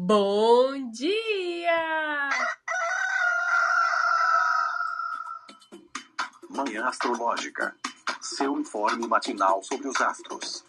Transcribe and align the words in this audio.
Bom 0.00 0.92
dia! 0.92 2.28
Manhã 6.48 6.86
Astrológica. 6.86 7.74
Seu 8.22 8.60
informe 8.60 9.08
matinal 9.08 9.60
sobre 9.60 9.88
os 9.88 10.00
astros. 10.00 10.64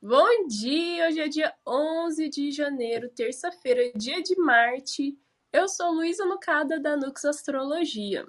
Bom 0.00 0.46
dia! 0.48 1.08
Hoje 1.08 1.20
é 1.20 1.28
dia 1.28 1.54
11 1.66 2.30
de 2.30 2.50
janeiro, 2.50 3.10
terça-feira, 3.10 3.92
dia 3.94 4.22
de 4.22 4.34
Marte. 4.40 5.14
Eu 5.52 5.68
sou 5.68 5.92
Luísa 5.92 6.24
Nucada, 6.24 6.80
da 6.80 6.96
Nux 6.96 7.22
Astrologia. 7.26 8.26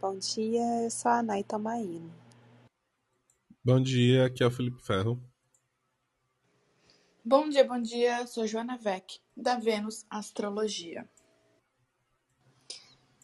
Bom 0.00 0.18
dia, 0.18 0.82
eu 0.82 0.90
sou 0.90 1.12
a 1.12 1.22
Nay 1.22 1.44
Tomaino. 1.44 2.25
Bom 3.66 3.80
dia, 3.80 4.26
aqui 4.26 4.44
é 4.44 4.46
o 4.46 4.50
Felipe 4.50 4.80
Ferro. 4.80 5.20
Bom 7.24 7.48
dia, 7.48 7.64
bom 7.64 7.82
dia. 7.82 8.24
Sou 8.28 8.46
Joana 8.46 8.76
Vec, 8.76 9.18
da 9.36 9.56
Vênus 9.56 10.06
Astrologia. 10.08 11.04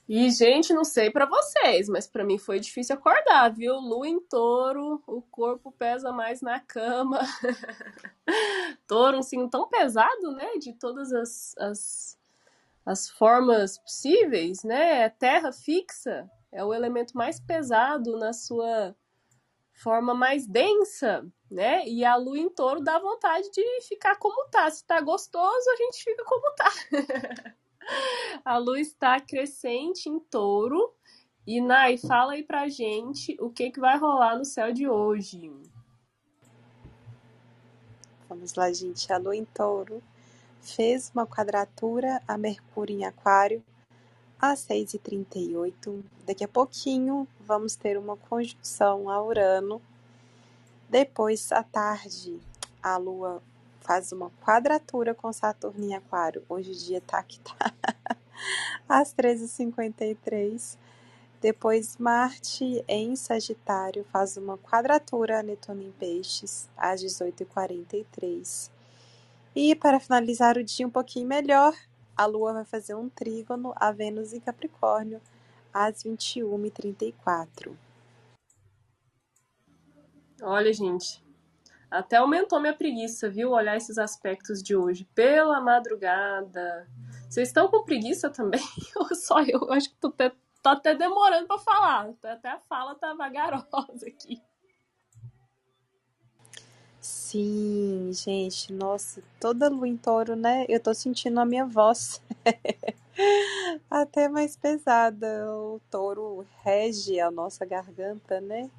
E, 0.08 0.28
gente, 0.32 0.74
não 0.74 0.82
sei 0.82 1.12
pra 1.12 1.26
vocês, 1.26 1.88
mas 1.88 2.08
pra 2.08 2.24
mim 2.24 2.38
foi 2.38 2.58
difícil 2.58 2.96
acordar, 2.96 3.54
viu? 3.54 3.76
Lua 3.76 4.08
em 4.08 4.18
touro, 4.18 5.00
o 5.06 5.22
corpo 5.22 5.70
pesa 5.70 6.10
mais 6.10 6.42
na 6.42 6.58
cama. 6.58 7.20
touro, 8.88 9.18
um 9.18 9.22
signo 9.22 9.48
tão 9.48 9.68
pesado, 9.68 10.32
né? 10.32 10.56
De 10.58 10.72
todas 10.72 11.12
as, 11.12 11.54
as, 11.56 12.18
as 12.84 13.08
formas 13.08 13.78
possíveis, 13.78 14.64
né? 14.64 15.08
Terra 15.08 15.52
fixa 15.52 16.28
é 16.50 16.64
o 16.64 16.74
elemento 16.74 17.16
mais 17.16 17.38
pesado 17.38 18.18
na 18.18 18.32
sua 18.32 18.96
forma 19.72 20.14
mais 20.14 20.46
densa, 20.46 21.26
né? 21.50 21.86
E 21.86 22.04
a 22.04 22.16
lua 22.16 22.38
em 22.38 22.48
touro 22.48 22.80
dá 22.80 22.98
vontade 22.98 23.50
de 23.50 23.80
ficar 23.82 24.16
como 24.16 24.48
tá. 24.48 24.70
Se 24.70 24.84
tá 24.84 25.00
gostoso, 25.00 25.70
a 25.70 25.76
gente 25.76 26.04
fica 26.04 26.24
como 26.24 26.54
tá. 26.54 26.72
a 28.44 28.58
lua 28.58 28.80
está 28.80 29.20
crescente 29.20 30.08
em 30.08 30.18
touro. 30.18 30.94
E 31.46 31.60
Nai, 31.60 31.98
fala 31.98 32.34
aí 32.34 32.44
pra 32.44 32.68
gente 32.68 33.36
o 33.40 33.50
que, 33.50 33.70
que 33.70 33.80
vai 33.80 33.98
rolar 33.98 34.38
no 34.38 34.44
céu 34.44 34.72
de 34.72 34.88
hoje. 34.88 35.52
Vamos 38.28 38.54
lá, 38.54 38.72
gente. 38.72 39.12
A 39.12 39.18
lua 39.18 39.36
em 39.36 39.44
touro 39.44 40.02
fez 40.60 41.10
uma 41.12 41.26
quadratura 41.26 42.22
a 42.26 42.38
Mercúrio 42.38 42.96
em 42.96 43.04
Aquário 43.04 43.64
às 44.42 44.66
6h38. 44.66 46.02
Daqui 46.26 46.42
a 46.42 46.48
pouquinho 46.48 47.28
vamos 47.46 47.76
ter 47.76 47.96
uma 47.96 48.16
conjunção 48.16 49.08
a 49.08 49.22
Urano. 49.22 49.80
Depois, 50.90 51.52
à 51.52 51.62
tarde, 51.62 52.40
a 52.82 52.96
Lua 52.96 53.40
faz 53.80 54.10
uma 54.10 54.30
quadratura 54.44 55.14
com 55.14 55.32
Saturno 55.32 55.84
em 55.84 55.94
Aquário. 55.94 56.42
Hoje 56.48 56.72
o 56.72 56.74
dia 56.74 57.00
tá 57.00 57.22
que 57.22 57.38
tá. 57.38 57.72
às 58.88 59.14
13h53. 59.14 60.76
Depois, 61.40 61.96
Marte 61.96 62.84
em 62.86 63.14
Sagitário 63.14 64.04
faz 64.12 64.36
uma 64.36 64.58
quadratura 64.58 65.38
a 65.40 65.42
Netuno 65.42 65.82
em 65.82 65.92
Peixes 65.92 66.68
às 66.76 67.00
18h43. 67.00 68.70
E 69.54 69.74
para 69.74 70.00
finalizar 70.00 70.56
o 70.56 70.64
dia 70.64 70.86
um 70.86 70.90
pouquinho 70.90 71.26
melhor, 71.26 71.74
a 72.16 72.26
Lua 72.26 72.52
vai 72.52 72.64
fazer 72.64 72.94
um 72.94 73.08
trígono 73.08 73.72
a 73.76 73.90
Vênus 73.92 74.32
em 74.32 74.40
Capricórnio 74.40 75.20
às 75.72 76.02
21h34. 76.04 77.76
Olha, 80.42 80.72
gente, 80.72 81.22
até 81.90 82.16
aumentou 82.16 82.58
minha 82.58 82.74
preguiça, 82.74 83.28
viu? 83.28 83.50
Olhar 83.50 83.76
esses 83.76 83.98
aspectos 83.98 84.62
de 84.62 84.74
hoje 84.74 85.06
pela 85.14 85.60
madrugada. 85.60 86.88
Vocês 87.28 87.48
estão 87.48 87.68
com 87.68 87.84
preguiça 87.84 88.30
também? 88.30 88.60
Ou 88.96 89.14
só 89.14 89.42
eu? 89.42 89.70
acho 89.72 89.90
que 89.90 89.96
tô 89.96 90.08
até, 90.08 90.32
tô 90.62 90.68
até 90.70 90.94
demorando 90.94 91.46
para 91.46 91.58
falar. 91.58 92.10
Até 92.22 92.48
a 92.48 92.58
fala 92.60 92.94
tá 92.94 93.14
vagarosa 93.14 94.06
aqui. 94.06 94.42
Sim, 97.02 98.12
gente, 98.12 98.72
nossa, 98.72 99.20
toda 99.40 99.68
lua 99.68 99.88
em 99.88 99.96
touro, 99.96 100.36
né? 100.36 100.64
Eu 100.68 100.78
tô 100.78 100.94
sentindo 100.94 101.40
a 101.40 101.44
minha 101.44 101.66
voz 101.66 102.22
até 103.90 104.28
mais 104.28 104.56
pesada. 104.56 105.50
O 105.50 105.80
touro 105.90 106.46
rege 106.62 107.18
a 107.18 107.28
nossa 107.28 107.66
garganta, 107.66 108.40
né? 108.40 108.70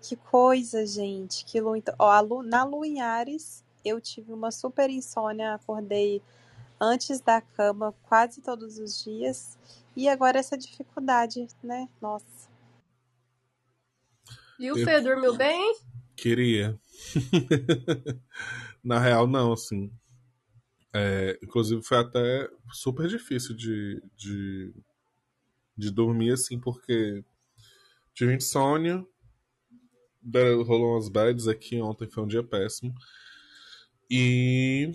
Que 0.00 0.16
coisa, 0.16 0.86
gente. 0.86 1.44
Que 1.44 1.60
lua 1.60 1.76
em 1.76 1.82
touro. 1.82 1.98
Ó, 2.00 2.10
a 2.10 2.20
lu... 2.20 2.42
Na 2.42 2.64
lua 2.64 2.86
em 2.86 3.02
Ares, 3.02 3.62
eu 3.84 4.00
tive 4.00 4.32
uma 4.32 4.50
super 4.50 4.88
insônia, 4.88 5.52
acordei 5.52 6.22
antes 6.80 7.20
da 7.20 7.42
cama 7.42 7.94
quase 8.04 8.40
todos 8.40 8.78
os 8.78 9.04
dias. 9.04 9.58
E 9.94 10.08
agora 10.08 10.38
essa 10.38 10.56
dificuldade, 10.56 11.46
né? 11.62 11.86
Nossa. 12.00 12.48
E 14.58 14.72
o 14.72 14.74
Fê 14.76 15.02
dormiu 15.02 15.36
bem? 15.36 15.91
Queria. 16.22 16.78
Na 18.84 19.00
real, 19.00 19.26
não, 19.26 19.54
assim. 19.54 19.90
É, 20.94 21.36
inclusive 21.42 21.82
foi 21.82 21.98
até 21.98 22.48
super 22.72 23.08
difícil 23.08 23.56
de, 23.56 24.00
de, 24.16 24.72
de 25.76 25.90
dormir, 25.90 26.30
assim, 26.30 26.60
porque 26.60 27.24
tive 28.14 28.36
insônia, 28.36 29.04
rolou 30.64 30.92
umas 30.92 31.08
bads 31.08 31.48
aqui, 31.48 31.82
ontem 31.82 32.08
foi 32.08 32.22
um 32.22 32.28
dia 32.28 32.44
péssimo. 32.44 32.94
E 34.08 34.92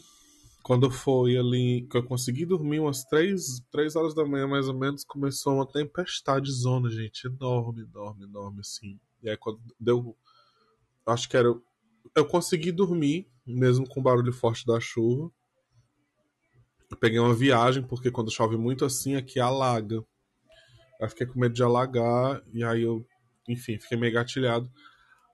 quando 0.64 0.90
foi 0.90 1.38
ali, 1.38 1.86
que 1.92 1.98
eu 1.98 2.04
consegui 2.06 2.46
dormir 2.46 2.80
umas 2.80 3.04
três, 3.04 3.62
três 3.70 3.98
horas 3.98 4.16
da 4.16 4.24
manhã, 4.24 4.48
mais 4.48 4.70
ou 4.70 4.74
menos, 4.74 5.04
começou 5.04 5.56
uma 5.56 5.68
tempestade 5.68 6.50
zona, 6.50 6.90
gente, 6.90 7.28
enorme, 7.28 7.82
enorme, 7.82 8.24
enorme, 8.24 8.62
assim. 8.62 8.98
E 9.22 9.30
aí 9.30 9.36
quando 9.36 9.60
deu, 9.78 10.16
acho 11.08 11.30
que 11.30 11.38
era 11.38 11.54
eu 12.16 12.26
consegui 12.26 12.72
dormir, 12.72 13.28
mesmo 13.46 13.88
com 13.88 14.00
o 14.00 14.04
barulho 14.04 14.34
forte 14.34 14.66
da 14.66 14.80
chuva. 14.80 15.32
Eu 16.90 16.98
peguei 16.98 17.20
uma 17.20 17.34
viagem, 17.34 17.84
porque 17.84 18.10
quando 18.10 18.32
chove 18.32 18.58
muito 18.58 18.86
assim, 18.86 19.16
aqui 19.16 19.40
alaga. 19.40 20.04
Aí 21.00 21.10
fiquei 21.10 21.28
com 21.28 21.40
medo 21.40 21.54
de 21.54 21.62
alagar, 21.62 22.42
e 22.52 22.64
aí 22.64 22.82
eu, 22.82 23.06
enfim, 23.48 23.78
fiquei 23.78 23.98
meio 23.98 24.14
gatilhado. 24.14 24.72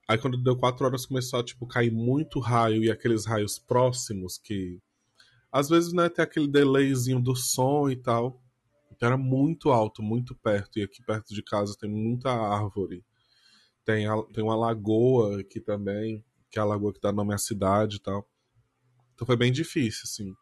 Aí 0.10 0.18
quando 0.18 0.42
deu 0.42 0.58
quatro 0.58 0.86
horas 0.86 1.06
começou 1.06 1.40
a, 1.40 1.44
tipo, 1.44 1.66
cair 1.66 1.92
muito 1.92 2.40
raio, 2.40 2.84
e 2.84 2.92
aqueles 2.92 3.26
raios 3.26 3.58
próximos 3.58 4.38
que... 4.38 4.80
Às 5.52 5.70
vezes, 5.70 5.94
né, 5.94 6.10
tem 6.10 6.24
aquele 6.24 6.48
delayzinho 6.48 7.22
do 7.22 7.36
som 7.36 7.90
e 7.90 7.96
tal. 7.96 8.42
Então 8.92 9.08
era 9.08 9.18
muito 9.18 9.72
alto, 9.72 10.02
muito 10.02 10.36
perto. 10.36 10.80
E 10.80 10.84
aqui 10.84 11.02
perto 11.04 11.34
de 11.34 11.44
casa 11.44 11.78
tem 11.80 11.90
muita 11.90 12.32
árvore. 12.32 13.06
Tem, 13.86 14.08
a, 14.08 14.22
tem 14.34 14.44
uma 14.44 14.56
lagoa 14.56 15.42
aqui 15.42 15.60
também 15.60 16.24
que 16.54 16.60
é 16.60 16.62
a 16.62 16.66
lagoa 16.66 16.94
que 16.94 17.02
dá 17.02 17.12
nome 17.12 17.34
à 17.34 17.38
cidade 17.40 17.96
e 17.96 18.00
tal. 18.00 18.30
Então 19.16 19.26
foi 19.26 19.36
bem 19.36 19.52
difícil, 19.52 20.02
assim. 20.04 20.36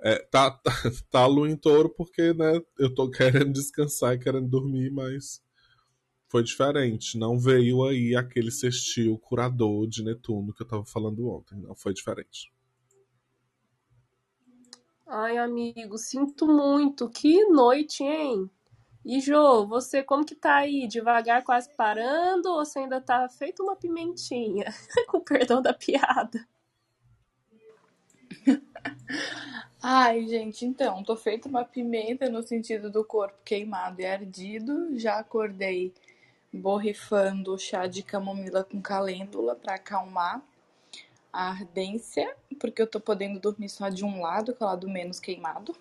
É, 0.00 0.18
tá, 0.18 0.50
tá, 0.50 0.72
tá 1.08 1.20
a 1.20 1.26
lua 1.26 1.48
em 1.48 1.56
touro 1.56 1.88
porque, 1.88 2.34
né, 2.34 2.60
eu 2.76 2.92
tô 2.92 3.08
querendo 3.08 3.52
descansar 3.52 4.14
e 4.14 4.18
querendo 4.18 4.48
dormir, 4.48 4.90
mas 4.90 5.40
foi 6.28 6.42
diferente. 6.42 7.16
Não 7.16 7.38
veio 7.38 7.84
aí 7.84 8.16
aquele 8.16 8.50
sextil 8.50 9.16
curador 9.18 9.86
de 9.86 10.02
Netuno 10.02 10.52
que 10.52 10.62
eu 10.62 10.66
tava 10.66 10.84
falando 10.84 11.28
ontem. 11.28 11.60
Não, 11.60 11.76
foi 11.76 11.94
diferente. 11.94 12.52
Ai, 15.06 15.38
amigo, 15.38 15.96
sinto 15.96 16.46
muito. 16.46 17.08
Que 17.08 17.44
noite, 17.46 18.02
hein? 18.02 18.50
E 19.04 19.20
Jô, 19.20 19.66
você 19.66 20.02
como 20.02 20.24
que 20.24 20.34
tá 20.34 20.56
aí? 20.56 20.86
Devagar, 20.86 21.42
quase 21.42 21.70
parando, 21.74 22.50
ou 22.50 22.64
você 22.64 22.80
ainda 22.80 23.00
tá 23.00 23.28
feito 23.28 23.62
uma 23.62 23.74
pimentinha? 23.74 24.66
Com 25.08 25.20
perdão 25.20 25.62
da 25.62 25.72
piada. 25.72 26.46
Ai, 29.82 30.26
gente, 30.26 30.66
então, 30.66 31.02
tô 31.02 31.16
feito 31.16 31.48
uma 31.48 31.64
pimenta 31.64 32.28
no 32.28 32.42
sentido 32.42 32.90
do 32.90 33.02
corpo 33.02 33.38
queimado 33.44 34.00
e 34.00 34.06
ardido. 34.06 34.98
Já 34.98 35.18
acordei 35.18 35.94
borrifando 36.52 37.58
chá 37.58 37.86
de 37.86 38.02
camomila 38.02 38.62
com 38.62 38.82
calêndula 38.82 39.56
para 39.56 39.76
acalmar 39.76 40.42
a 41.32 41.50
ardência, 41.50 42.36
porque 42.60 42.82
eu 42.82 42.86
tô 42.86 43.00
podendo 43.00 43.40
dormir 43.40 43.68
só 43.70 43.88
de 43.88 44.04
um 44.04 44.20
lado, 44.20 44.54
que 44.54 44.62
é 44.62 44.66
o 44.66 44.68
lado 44.68 44.88
menos 44.88 45.18
queimado. 45.18 45.74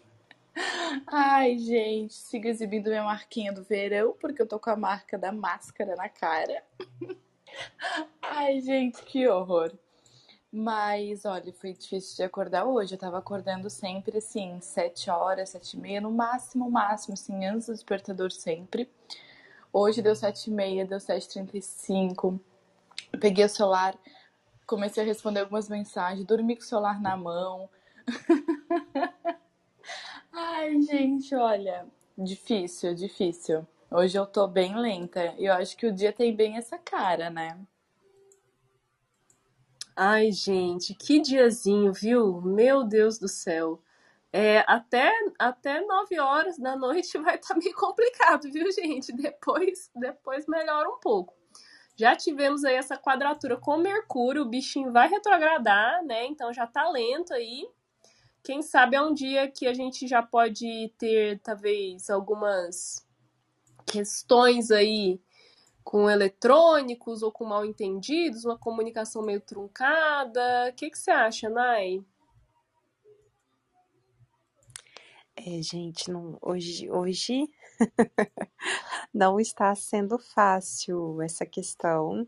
Ai, 1.08 1.58
gente, 1.58 2.14
sigo 2.14 2.48
exibindo 2.48 2.90
minha 2.90 3.04
marquinha 3.04 3.52
do 3.52 3.64
verão, 3.64 4.16
porque 4.20 4.42
eu 4.42 4.48
tô 4.48 4.60
com 4.60 4.70
a 4.70 4.76
marca 4.76 5.18
da 5.18 5.32
máscara 5.32 5.96
na 5.96 6.10
cara. 6.10 6.64
Ai, 8.22 8.60
gente, 8.62 9.02
que 9.04 9.28
horror. 9.28 9.72
Mas, 10.52 11.26
olha, 11.26 11.54
foi 11.54 11.74
difícil 11.74 12.18
de 12.18 12.24
acordar 12.24 12.66
hoje. 12.66 12.96
Eu 12.96 13.00
tava 13.00 13.20
acordando 13.20 13.70
sempre, 13.70 14.18
assim, 14.18 14.60
sete 14.62 15.10
horas, 15.10 15.50
sete 15.50 15.78
e 15.78 15.80
meia, 15.80 16.02
no 16.02 16.12
máximo, 16.12 16.70
máximo, 16.72 17.14
assim, 17.14 17.46
antes 17.46 17.68
do 17.68 17.74
despertador 17.74 18.32
sempre. 18.32 18.90
Hoje 19.72 20.02
deu 20.02 20.16
sete 20.16 20.50
e 20.50 20.54
meia, 20.54 20.86
deu 20.86 21.00
sete 21.00 21.30
trinta 21.30 21.56
e 21.56 21.62
cinco. 21.62 22.40
Peguei 23.20 23.46
o 23.46 23.50
celular, 23.50 23.96
comecei 24.66 25.04
a 25.04 25.06
responder 25.06 25.42
algumas 25.42 25.70
mensagens, 25.70 26.26
dormi 26.26 26.56
com 26.56 26.64
o 26.64 26.66
celular 26.66 27.00
na 27.00 27.16
mão. 27.16 27.70
Ai, 30.32 30.82
gente, 30.82 31.34
olha, 31.36 31.86
difícil, 32.18 32.94
difícil. 32.94 33.68
Hoje 33.92 34.18
eu 34.18 34.26
tô 34.26 34.48
bem 34.48 34.76
lenta. 34.76 35.34
E 35.38 35.46
eu 35.46 35.54
acho 35.54 35.76
que 35.76 35.88
o 35.88 35.94
dia 35.94 36.14
tem 36.14 36.36
bem 36.36 36.58
essa 36.58 36.78
cara, 36.78 37.30
né? 37.30 37.60
Ai, 39.96 40.32
gente, 40.32 40.94
que 40.94 41.20
diazinho, 41.20 41.92
viu? 41.92 42.42
Meu 42.42 42.84
Deus 42.84 43.18
do 43.18 43.28
céu. 43.28 43.82
É, 44.32 44.64
até, 44.68 45.12
até 45.40 45.82
9 45.82 46.20
horas 46.20 46.58
da 46.60 46.76
noite 46.76 47.18
vai 47.18 47.36
estar 47.36 47.56
tá 47.56 47.60
meio 47.60 47.74
complicado, 47.74 48.50
viu, 48.52 48.72
gente? 48.72 49.12
Depois, 49.12 49.90
depois 49.96 50.46
melhora 50.48 50.88
um 50.90 51.00
pouco. 51.00 51.34
Já 51.96 52.16
tivemos 52.16 52.64
aí 52.64 52.76
essa 52.76 52.96
quadratura 52.96 53.58
com 53.58 53.76
Mercúrio, 53.78 54.44
o 54.44 54.50
bichinho 54.50 54.92
vai 54.92 55.10
retrogradar, 55.10 56.02
né? 56.06 56.26
Então 56.28 56.54
já 56.54 56.66
tá 56.66 56.88
lento 56.90 57.34
aí. 57.34 57.68
Quem 58.44 58.62
sabe 58.62 58.96
é 58.96 59.02
um 59.02 59.14
dia 59.14 59.50
que 59.50 59.68
a 59.68 59.74
gente 59.74 60.08
já 60.08 60.24
pode 60.24 60.94
ter, 60.98 61.40
talvez, 61.40 62.10
algumas 62.10 63.06
questões 63.86 64.72
aí 64.72 65.20
com 65.84 66.10
eletrônicos 66.10 67.24
ou 67.24 67.32
com 67.32 67.46
mal 67.46 67.66
entendidos, 67.66 68.46
uma 68.46 68.58
comunicação 68.58 69.22
meio 69.24 69.42
truncada. 69.42 70.70
O 70.70 70.74
que, 70.74 70.90
que 70.90 70.98
você 70.98 71.12
acha, 71.12 71.50
Nai? 71.50 72.04
É, 75.36 75.62
gente, 75.62 76.12
não, 76.12 76.38
hoje, 76.42 76.92
hoje 76.92 77.50
não 79.14 79.40
está 79.40 79.74
sendo 79.74 80.20
fácil 80.20 81.22
essa 81.22 81.46
questão 81.46 82.28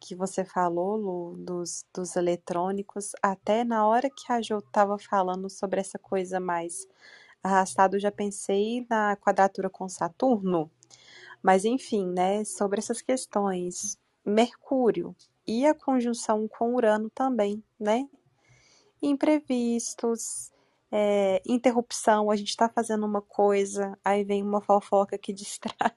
que 0.00 0.14
você 0.14 0.44
falou, 0.44 0.96
Lu, 0.96 1.36
dos, 1.36 1.84
dos 1.94 2.16
eletrônicos. 2.16 3.12
Até 3.22 3.64
na 3.64 3.86
hora 3.86 4.10
que 4.10 4.32
a 4.32 4.40
Jo 4.40 4.58
estava 4.58 4.98
falando 4.98 5.48
sobre 5.48 5.80
essa 5.80 5.98
coisa 5.98 6.40
mais 6.40 6.86
arrastada, 7.42 7.96
eu 7.96 8.00
já 8.00 8.10
pensei 8.10 8.86
na 8.88 9.16
quadratura 9.16 9.70
com 9.70 9.88
Saturno. 9.88 10.70
Mas 11.42 11.64
enfim, 11.64 12.06
né, 12.06 12.44
sobre 12.44 12.78
essas 12.80 13.00
questões, 13.00 13.98
Mercúrio 14.24 15.14
e 15.46 15.64
a 15.64 15.74
conjunção 15.74 16.48
com 16.48 16.74
Urano 16.74 17.08
também, 17.10 17.62
né? 17.78 18.08
Imprevistos, 19.00 20.50
é, 20.90 21.40
interrupção, 21.46 22.30
a 22.30 22.36
gente 22.36 22.48
está 22.48 22.68
fazendo 22.68 23.06
uma 23.06 23.22
coisa, 23.22 23.96
aí 24.04 24.24
vem 24.24 24.42
uma 24.42 24.60
fofoca 24.60 25.16
que 25.16 25.32
distrai, 25.32 25.94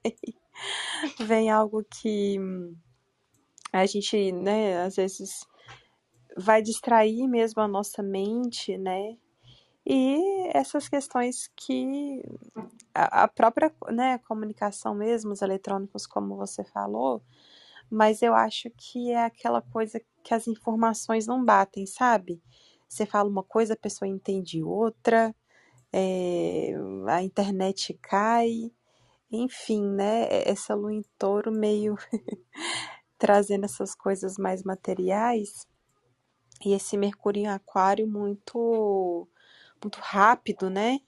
vem 1.19 1.49
algo 1.49 1.83
que 1.83 2.37
a 3.71 3.85
gente, 3.85 4.31
né, 4.31 4.81
às 4.83 4.95
vezes 4.95 5.45
vai 6.37 6.61
distrair 6.61 7.27
mesmo 7.27 7.61
a 7.61 7.67
nossa 7.67 8.01
mente, 8.01 8.77
né? 8.77 9.17
E 9.85 10.47
essas 10.53 10.87
questões 10.87 11.49
que 11.55 12.21
a, 12.93 13.27
própria 13.27 13.73
né, 13.89 14.19
comunicação 14.19 14.93
mesmo, 14.93 15.31
os 15.31 15.41
eletrônicos, 15.41 16.05
como 16.05 16.35
você 16.35 16.63
falou, 16.63 17.23
mas 17.89 18.21
eu 18.21 18.35
acho 18.35 18.69
que 18.77 19.11
é 19.11 19.25
aquela 19.25 19.61
coisa 19.61 19.99
que 20.23 20.33
as 20.33 20.47
informações 20.47 21.25
não 21.25 21.43
batem, 21.43 21.85
sabe? 21.85 22.41
Você 22.87 23.05
fala 23.05 23.29
uma 23.29 23.43
coisa, 23.43 23.73
a 23.73 23.77
pessoa 23.77 24.07
entende 24.07 24.63
outra, 24.63 25.33
é, 25.91 26.73
a 27.07 27.23
internet 27.23 27.97
cai, 28.01 28.71
enfim, 29.31 29.83
né? 29.83 30.27
Essa 30.45 30.75
lua 30.75 30.93
em 30.93 31.03
touro 31.17 31.51
meio 31.51 31.95
trazendo 33.19 33.65
essas 33.65 33.93
coisas 33.93 34.37
mais 34.37 34.63
materiais 34.63 35.67
e 36.65 36.73
esse 36.73 36.97
Mercúrio 36.97 37.41
em 37.41 37.47
Aquário 37.47 38.07
muito 38.07 39.27
muito 39.81 39.99
rápido, 40.01 40.69
né? 40.69 40.99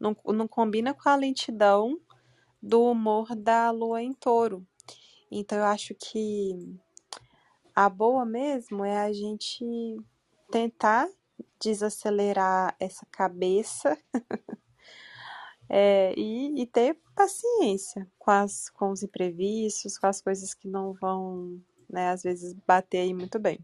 Não, 0.00 0.16
não 0.26 0.48
combina 0.48 0.94
com 0.94 1.08
a 1.08 1.16
lentidão 1.16 2.00
do 2.62 2.82
humor 2.82 3.34
da 3.36 3.70
lua 3.70 4.02
em 4.02 4.12
touro. 4.12 4.66
Então 5.30 5.58
eu 5.58 5.64
acho 5.64 5.94
que 5.94 6.78
a 7.74 7.88
boa 7.88 8.24
mesmo 8.24 8.84
é 8.84 8.98
a 8.98 9.12
gente 9.12 9.64
tentar 10.50 11.08
desacelerar 11.60 12.74
essa 12.80 13.06
cabeça 13.10 13.98
é, 15.68 16.14
e, 16.16 16.62
e, 16.62 16.66
ter 16.66 16.98
paciência 17.14 18.06
com, 18.18 18.30
as, 18.30 18.70
com 18.70 18.90
os 18.90 19.02
imprevistos, 19.02 19.98
com 19.98 20.06
as 20.06 20.20
coisas 20.20 20.54
que 20.54 20.68
não 20.68 20.92
vão, 20.94 21.60
né, 21.90 22.10
às 22.10 22.22
vezes, 22.22 22.54
bater 22.66 22.98
aí 22.98 23.14
muito 23.14 23.38
bem. 23.38 23.58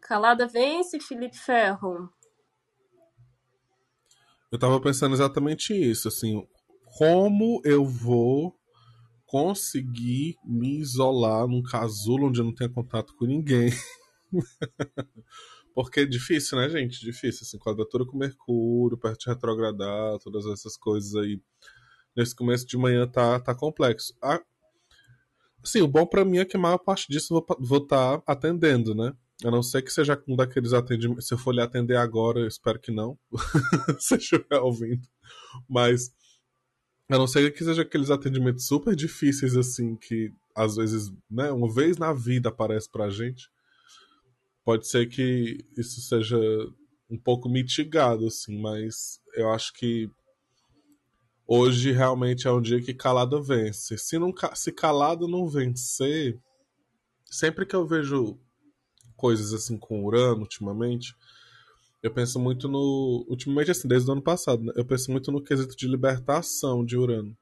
Calada 0.00 0.46
vence, 0.46 0.98
Felipe 1.00 1.38
Ferro. 1.38 2.10
Eu 4.50 4.58
tava 4.58 4.80
pensando 4.80 5.14
exatamente 5.14 5.72
isso, 5.72 6.08
assim, 6.08 6.46
como 6.98 7.62
eu 7.64 7.84
vou 7.84 8.54
conseguir 9.24 10.36
me 10.44 10.78
isolar 10.78 11.46
num 11.46 11.62
casulo 11.62 12.28
onde 12.28 12.40
eu 12.40 12.44
não 12.44 12.54
tenho 12.54 12.70
contato 12.70 13.14
com 13.14 13.24
ninguém. 13.24 13.70
Porque 15.74 16.00
é 16.00 16.04
difícil, 16.04 16.58
né, 16.58 16.68
gente? 16.68 17.00
Difícil, 17.00 17.40
assim, 17.42 17.58
quadratura 17.58 18.04
com 18.04 18.16
Mercúrio, 18.16 18.98
perto 18.98 19.20
de 19.20 19.30
retrogradar, 19.30 20.18
todas 20.18 20.46
essas 20.46 20.76
coisas 20.76 21.14
aí. 21.14 21.40
Nesse 22.16 22.34
começo 22.34 22.66
de 22.66 22.76
manhã 22.76 23.06
tá, 23.06 23.40
tá 23.40 23.54
complexo. 23.54 24.14
Ah, 24.22 24.42
assim, 25.64 25.80
o 25.80 25.88
bom 25.88 26.06
para 26.06 26.24
mim 26.24 26.38
é 26.38 26.44
que 26.44 26.56
a 26.56 26.60
maior 26.60 26.78
parte 26.78 27.06
disso 27.08 27.34
eu 27.34 27.56
vou 27.58 27.78
estar 27.78 28.18
tá 28.18 28.24
atendendo, 28.26 28.94
né? 28.94 29.14
A 29.44 29.50
não 29.50 29.62
ser 29.62 29.82
que 29.82 29.90
seja 29.90 30.22
um 30.28 30.36
daqueles 30.36 30.72
atendimentos. 30.72 31.26
Se 31.26 31.34
eu 31.34 31.38
for 31.38 31.54
lhe 31.54 31.60
atender 31.60 31.96
agora, 31.96 32.40
eu 32.40 32.46
espero 32.46 32.78
que 32.78 32.92
não. 32.92 33.18
se 33.98 34.16
estiver 34.16 34.58
ouvindo. 34.60 35.02
Mas. 35.68 36.12
A 37.10 37.18
não 37.18 37.26
ser 37.26 37.52
que 37.52 37.64
seja 37.64 37.82
aqueles 37.82 38.10
atendimentos 38.10 38.66
super 38.66 38.94
difíceis, 38.94 39.56
assim, 39.56 39.96
que 39.96 40.32
às 40.54 40.76
vezes, 40.76 41.12
né, 41.30 41.50
uma 41.50 41.72
vez 41.72 41.98
na 41.98 42.12
vida 42.12 42.48
aparece 42.48 42.90
pra 42.90 43.10
gente. 43.10 43.50
Pode 44.64 44.86
ser 44.86 45.08
que 45.08 45.58
isso 45.76 46.00
seja 46.00 46.38
um 47.10 47.18
pouco 47.18 47.48
mitigado, 47.48 48.26
assim, 48.26 48.60
mas 48.60 49.20
eu 49.34 49.50
acho 49.50 49.72
que 49.74 50.08
hoje 51.46 51.90
realmente 51.90 52.46
é 52.46 52.50
um 52.50 52.60
dia 52.60 52.80
que 52.80 52.94
calado 52.94 53.42
vence. 53.42 53.98
Se, 53.98 54.18
não, 54.18 54.32
se 54.54 54.72
calado 54.72 55.28
não 55.28 55.48
vencer, 55.48 56.38
sempre 57.26 57.66
que 57.66 57.74
eu 57.74 57.86
vejo 57.86 58.38
coisas 59.16 59.52
assim 59.52 59.78
com 59.78 60.04
Urano 60.04 60.42
ultimamente, 60.42 61.14
eu 62.02 62.12
penso 62.12 62.40
muito 62.40 62.68
no. 62.68 63.24
Ultimamente, 63.28 63.70
assim, 63.70 63.86
desde 63.86 64.08
o 64.08 64.12
ano 64.12 64.22
passado, 64.22 64.64
né? 64.64 64.72
eu 64.74 64.84
penso 64.84 65.10
muito 65.10 65.30
no 65.30 65.42
quesito 65.42 65.76
de 65.76 65.86
libertação 65.86 66.84
de 66.84 66.96
Urano. 66.96 67.36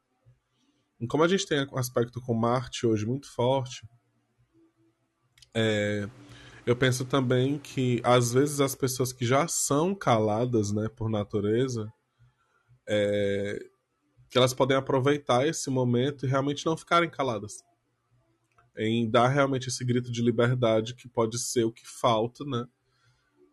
E 1.01 1.07
como 1.07 1.25
a 1.25 1.29
gente 1.29 1.47
tem 1.47 1.67
um 1.73 1.79
aspecto 1.79 2.21
com 2.21 2.35
Marte 2.35 2.87
hoje 2.87 3.07
muito 3.07 3.33
forte, 3.33 3.89
é, 5.55 6.07
eu 6.71 6.77
penso 6.77 7.05
também 7.05 7.59
que 7.59 8.01
às 8.05 8.33
vezes 8.33 8.61
as 8.61 8.77
pessoas 8.77 9.13
que 9.13 9.27
já 9.27 9.49
são 9.49 9.93
caladas, 9.93 10.71
né, 10.71 10.89
por 10.89 11.11
natureza, 11.11 11.93
é, 12.89 13.59
que 14.31 14.39
elas 14.39 14.55
podem 14.55 14.77
aproveitar 14.77 15.45
esse 15.49 15.69
momento 15.69 16.25
e 16.25 16.29
realmente 16.29 16.65
não 16.65 16.77
ficarem 16.77 17.11
caladas 17.11 17.65
em 18.79 19.11
dar 19.11 19.27
realmente 19.27 19.69
esse 19.69 19.85
grito 19.85 20.13
de 20.13 20.23
liberdade 20.23 20.95
que 20.95 21.09
pode 21.09 21.41
ser 21.41 21.65
o 21.65 21.73
que 21.73 21.85
falta, 21.85 22.45
né? 22.45 22.65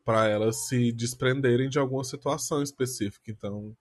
Para 0.05 0.27
elas 0.27 0.67
se 0.67 0.91
desprenderem 0.91 1.69
de 1.69 1.79
alguma 1.79 2.03
situação 2.03 2.61
específica. 2.61 3.31
Então, 3.31 3.75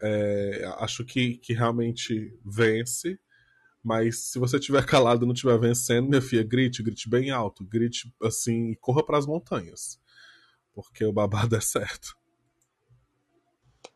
é, 0.00 0.64
acho 0.78 1.04
que, 1.04 1.36
que 1.36 1.52
realmente 1.52 2.34
vence. 2.42 3.20
Mas 3.86 4.18
se 4.32 4.38
você 4.40 4.58
tiver 4.58 4.84
calado 4.84 5.22
e 5.22 5.26
não 5.26 5.32
estiver 5.32 5.56
vencendo, 5.60 6.08
minha 6.08 6.20
filha, 6.20 6.42
grite, 6.42 6.82
grite 6.82 7.08
bem 7.08 7.30
alto, 7.30 7.62
grite 7.62 8.12
assim 8.20 8.70
e 8.70 8.74
corra 8.74 9.00
para 9.06 9.16
as 9.16 9.24
montanhas. 9.24 10.00
Porque 10.74 11.04
o 11.04 11.12
babado 11.12 11.54
é 11.54 11.60
certo. 11.60 12.16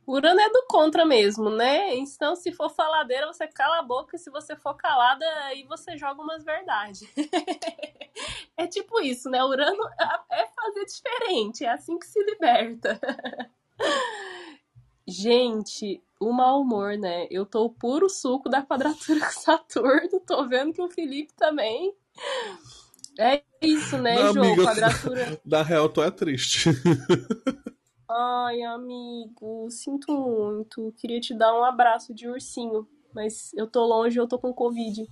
Urano 0.07 0.39
é 0.39 0.49
do 0.49 0.65
contra 0.69 1.05
mesmo, 1.05 1.51
né? 1.51 1.93
Então, 1.97 2.37
se 2.37 2.53
for 2.53 2.71
faladeira, 2.71 3.27
você 3.27 3.49
cala 3.49 3.81
a 3.81 3.83
boca, 3.83 4.15
e 4.15 4.19
se 4.21 4.31
você 4.31 4.55
for 4.55 4.75
calada, 4.75 5.27
aí 5.47 5.65
você 5.65 5.97
joga 5.97 6.23
umas 6.23 6.45
verdades. 6.45 7.03
é 8.57 8.69
tipo 8.69 9.01
isso, 9.01 9.29
né? 9.29 9.43
Urano 9.43 9.83
é 10.31 10.47
fazer 10.47 10.85
diferente, 10.85 11.65
é 11.65 11.73
assim 11.73 11.99
que 11.99 12.07
se 12.07 12.23
liberta. 12.23 13.01
Gente, 15.05 16.01
o 16.21 16.33
mau 16.33 16.61
humor, 16.61 16.97
né? 16.99 17.27
Eu 17.31 17.47
tô 17.47 17.65
o 17.65 17.71
puro 17.71 18.09
suco 18.09 18.49
da 18.49 18.63
quadratura 18.63 19.21
com 19.25 19.33
Saturno, 19.33 20.21
tô 20.21 20.47
vendo 20.47 20.73
que 20.73 20.83
o 20.83 20.91
Felipe 20.91 21.33
também. 21.35 21.95
É 23.19 23.43
isso, 23.63 23.99
né, 23.99 24.15
Não, 24.15 24.35
João? 24.35 24.47
Amiga, 24.47 24.63
quadratura. 24.63 25.41
Da 25.45 25.63
real, 25.63 25.89
tu 25.89 26.03
é 26.03 26.11
triste. 26.11 26.71
Ai, 28.09 28.63
amigo, 28.63 29.71
sinto 29.71 30.13
muito. 30.13 30.93
Queria 30.99 31.21
te 31.21 31.33
dar 31.33 31.59
um 31.59 31.65
abraço 31.65 32.13
de 32.13 32.29
ursinho, 32.29 32.87
mas 33.15 33.53
eu 33.55 33.67
tô 33.67 33.85
longe, 33.87 34.19
eu 34.19 34.27
tô 34.27 34.39
com 34.39 34.53
Covid. 34.53 35.07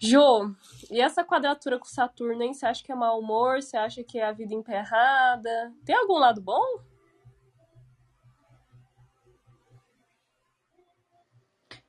Jô, 0.00 0.50
e 0.90 1.00
essa 1.00 1.24
quadratura 1.24 1.78
com 1.78 1.84
Saturno, 1.84 2.42
hein? 2.42 2.52
Você 2.52 2.66
acha 2.66 2.82
que 2.82 2.90
é 2.90 2.94
mau 2.96 3.20
humor? 3.20 3.62
Você 3.62 3.76
acha 3.76 4.02
que 4.02 4.18
é 4.18 4.26
a 4.26 4.32
vida 4.32 4.52
emperrada? 4.52 5.72
Tem 5.84 5.94
algum 5.94 6.18
lado 6.18 6.40
bom? 6.40 6.64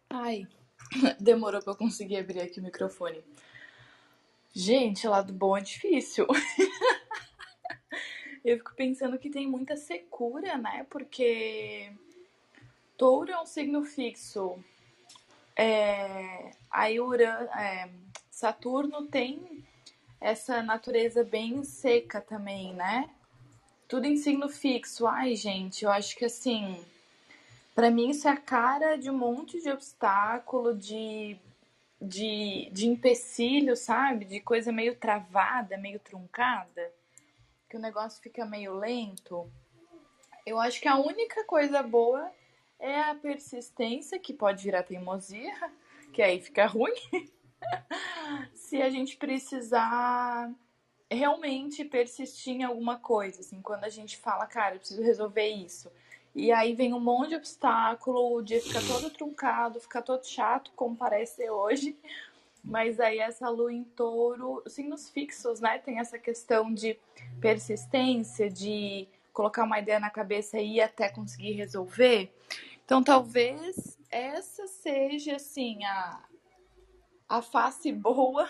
Ai, 0.10 0.48
demorou 1.20 1.62
pra 1.62 1.74
eu 1.74 1.78
conseguir 1.78 2.18
abrir 2.18 2.42
aqui 2.42 2.60
o 2.60 2.64
microfone. 2.64 3.24
Gente, 4.52 5.08
lado 5.08 5.32
bom 5.32 5.56
é 5.56 5.62
difícil. 5.62 6.26
eu 8.44 8.58
fico 8.58 8.74
pensando 8.76 9.20
que 9.20 9.30
tem 9.30 9.48
muita 9.48 9.78
secura, 9.78 10.58
né? 10.58 10.88
Porque 10.90 11.92
touro 12.98 13.32
é 13.32 13.40
um 13.40 13.46
signo 13.46 13.86
fixo. 13.86 14.58
É, 15.56 16.52
aí 16.72 17.00
Urano, 17.00 17.48
é, 17.52 17.92
Saturno 18.32 19.06
tem 19.06 19.64
essa 20.20 20.64
natureza 20.64 21.24
bem 21.24 21.64
seca 21.64 22.20
também, 22.20 22.74
né? 22.74 23.12
Tudo 23.88 24.06
em 24.06 24.18
signo 24.18 24.50
fixo. 24.50 25.06
Ai, 25.06 25.36
gente, 25.36 25.86
eu 25.86 25.92
acho 25.92 26.16
que 26.16 26.26
assim, 26.26 26.84
para 27.80 27.90
mim 27.90 28.10
isso 28.10 28.28
é 28.28 28.32
a 28.32 28.36
cara 28.36 28.98
de 28.98 29.10
um 29.10 29.18
monte 29.18 29.62
de 29.62 29.70
obstáculo, 29.70 30.76
de 30.76 31.40
de, 32.02 32.70
de 32.74 32.88
empecilho, 32.90 33.74
sabe? 33.74 34.26
De 34.26 34.42
coisa 34.42 34.70
meio 34.70 34.98
travada, 34.98 35.78
meio 35.78 35.98
truncada, 35.98 36.94
que 37.70 37.78
o 37.78 37.80
negócio 37.80 38.22
fica 38.22 38.46
meio 38.46 38.74
lento. 38.74 39.50
Eu 40.46 40.60
acho 40.60 40.82
que 40.82 40.90
a 40.90 40.98
única 40.98 41.46
coisa 41.46 41.82
boa 41.82 42.30
é 42.78 43.00
a 43.00 43.16
persistência, 43.16 44.20
que 44.20 44.34
pode 44.34 44.62
virar 44.62 44.84
teimosia, 44.84 45.56
que 46.12 46.22
aí 46.22 46.42
fica 46.42 46.66
ruim. 46.66 46.92
Se 48.56 48.82
a 48.82 48.90
gente 48.90 49.16
precisar 49.16 50.52
realmente 51.10 51.86
persistir 51.86 52.56
em 52.56 52.64
alguma 52.64 53.00
coisa, 53.00 53.40
assim, 53.40 53.62
quando 53.62 53.86
a 53.86 53.90
gente 53.90 54.18
fala, 54.18 54.46
cara, 54.48 54.76
eu 54.76 54.80
preciso 54.80 55.02
resolver 55.02 55.48
isso. 55.48 55.90
E 56.40 56.54
aí 56.54 56.74
vem 56.74 56.94
um 56.94 57.02
monte 57.02 57.32
de 57.32 57.36
obstáculo, 57.36 58.38
o 58.38 58.42
dia 58.42 58.62
fica 58.62 58.80
todo 58.88 59.10
truncado, 59.10 59.78
fica 59.82 60.02
todo 60.02 60.26
chato, 60.26 60.72
como 60.74 60.96
parece 60.96 61.36
ser 61.36 61.50
hoje. 61.50 61.98
Mas 62.64 62.98
aí 62.98 63.20
essa 63.20 63.50
lua 63.50 63.74
em 63.74 63.84
touro, 63.84 64.64
signos 64.66 65.10
fixos, 65.10 65.60
né? 65.60 65.80
Tem 65.80 66.00
essa 66.00 66.18
questão 66.18 66.74
de 66.74 66.98
persistência, 67.42 68.50
de 68.50 69.06
colocar 69.34 69.66
uma 69.66 69.80
ideia 69.80 70.00
na 70.00 70.10
cabeça 70.10 70.58
e 70.58 70.78
ir 70.78 70.82
até 70.82 71.10
conseguir 71.10 71.52
resolver. 71.52 72.34
Então 72.86 73.04
talvez 73.04 73.98
essa 74.10 74.66
seja 74.66 75.36
assim 75.36 75.84
a, 75.84 76.24
a 77.28 77.42
face 77.42 77.92
boa 77.92 78.50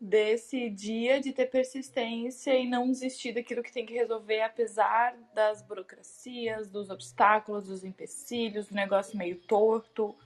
desse 0.00 0.70
dia 0.70 1.20
de 1.20 1.30
ter 1.30 1.46
persistência 1.46 2.56
e 2.56 2.66
não 2.66 2.86
desistir 2.86 3.32
daquilo 3.32 3.62
que 3.62 3.72
tem 3.72 3.84
que 3.84 3.92
resolver, 3.92 4.40
apesar 4.40 5.14
das 5.34 5.60
burocracias, 5.60 6.70
dos 6.70 6.88
obstáculos, 6.88 7.66
dos 7.66 7.84
empecilhos, 7.84 8.68
do 8.68 8.74
negócio 8.74 9.18
meio 9.18 9.36
torto. 9.36 10.16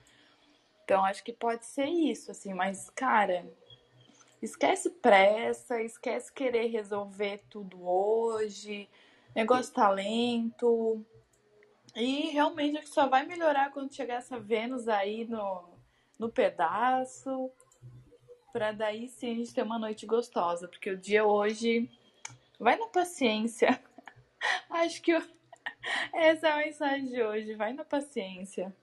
Então 0.85 1.03
acho 1.03 1.23
que 1.23 1.33
pode 1.33 1.65
ser 1.65 1.87
isso, 1.87 2.31
assim, 2.31 2.53
mas 2.53 2.89
cara, 2.89 3.45
esquece 4.41 4.89
pressa, 4.89 5.81
esquece 5.81 6.31
querer 6.31 6.67
resolver 6.67 7.43
tudo 7.49 7.85
hoje, 7.85 8.87
negócio 9.35 9.73
talento. 9.73 11.05
E 11.93 12.29
realmente 12.29 12.77
acho 12.77 12.87
que 12.87 12.93
só 12.93 13.09
vai 13.09 13.25
melhorar 13.25 13.71
quando 13.71 13.93
chegar 13.93 14.15
essa 14.15 14.39
Vênus 14.39 14.87
aí 14.87 15.25
no, 15.25 15.65
no 16.17 16.29
pedaço 16.29 17.51
para 18.55 18.71
daí 18.71 19.09
sim 19.09 19.33
a 19.33 19.35
gente 19.35 19.53
ter 19.53 19.63
uma 19.63 19.77
noite 19.77 20.05
gostosa, 20.05 20.65
porque 20.65 20.89
o 20.89 20.97
dia 20.97 21.25
hoje 21.25 21.91
vai 22.57 22.77
na 22.77 22.87
paciência. 22.87 23.83
Acho 24.71 25.01
que 25.01 25.11
essa 26.13 26.47
é 26.47 26.51
a 26.51 26.57
mensagem 26.59 27.05
de 27.07 27.21
hoje, 27.21 27.53
vai 27.55 27.73
na 27.73 27.83
paciência. 27.83 28.73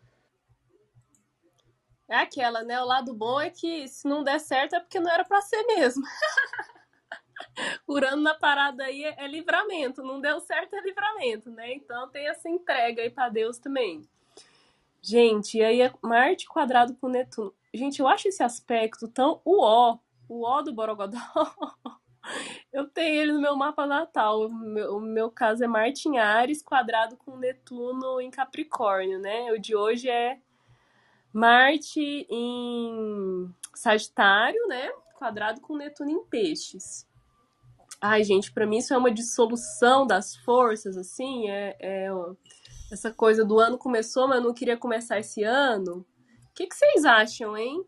É 2.07 2.17
aquela, 2.17 2.62
né? 2.62 2.83
O 2.83 2.85
lado 2.85 3.14
bom 3.14 3.41
é 3.41 3.49
que 3.49 3.88
se 3.88 4.07
não 4.07 4.23
der 4.23 4.41
certo 4.41 4.76
é 4.76 4.81
porque 4.81 5.00
não 5.00 5.11
era 5.11 5.25
para 5.25 5.41
ser 5.41 5.62
mesmo. 5.62 6.05
Urano 7.88 8.21
na 8.21 8.35
parada 8.35 8.85
aí 8.85 9.05
é, 9.05 9.25
é 9.25 9.26
livramento, 9.26 10.02
não 10.02 10.21
deu 10.21 10.38
certo 10.38 10.76
é 10.76 10.83
livramento, 10.83 11.50
né? 11.50 11.73
Então 11.73 12.11
tem 12.11 12.29
essa 12.29 12.47
entrega 12.47 13.00
aí 13.00 13.09
para 13.09 13.31
Deus 13.31 13.59
também. 13.59 14.07
Gente, 15.00 15.57
e 15.57 15.64
aí 15.64 15.81
é 15.81 15.91
Marte 16.02 16.47
quadrado 16.47 16.95
com 16.97 17.09
Netuno. 17.09 17.55
Gente, 17.75 18.00
eu 18.00 18.09
acho 18.09 18.29
esse 18.29 18.43
aspecto 18.43 19.09
tão 19.09 19.41
uó, 19.47 19.99
o 20.29 20.45
ó 20.45 20.62
do 20.62 20.75
Borogodó. 20.75 21.19
Eu 22.73 22.88
tenho 22.88 23.21
ele 23.21 23.33
no 23.33 23.41
meu 23.41 23.57
mapa 23.57 23.87
natal. 23.87 24.47
O 24.47 24.55
meu, 24.55 24.97
o 24.97 25.00
meu 25.00 25.31
caso 25.31 25.64
é 25.64 25.67
Marte 25.67 26.09
em 26.09 26.19
Ares, 26.19 26.62
quadrado 26.62 27.17
com 27.17 27.37
Netuno 27.37 28.21
em 28.21 28.31
Capricórnio, 28.31 29.19
né? 29.19 29.50
O 29.52 29.59
de 29.59 29.75
hoje 29.75 30.09
é 30.09 30.38
Marte 31.33 32.26
em 32.31 33.52
Sagitário, 33.75 34.67
né? 34.69 34.91
Quadrado 35.19 35.61
com 35.61 35.76
Netuno 35.76 36.11
em 36.11 36.25
Peixes. 36.25 37.07
Ai, 38.00 38.25
gente, 38.25 38.52
para 38.52 38.67
mim 38.67 38.79
isso 38.79 38.95
é 38.95 38.99
uma 38.99 39.11
dissolução 39.11 40.07
das 40.07 40.37
forças, 40.37 40.97
assim. 40.97 41.49
É, 41.49 41.76
é 41.81 42.09
essa 42.91 43.12
coisa 43.12 43.45
do 43.45 43.59
ano 43.59 43.79
começou, 43.79 44.29
mas 44.29 44.38
eu 44.38 44.45
não 44.45 44.55
queria 44.55 44.76
começar 44.76 45.19
esse 45.19 45.43
ano. 45.43 46.05
O 46.52 46.54
que, 46.54 46.66
que 46.66 46.76
vocês 46.76 47.06
acham, 47.06 47.56
hein? 47.56 47.82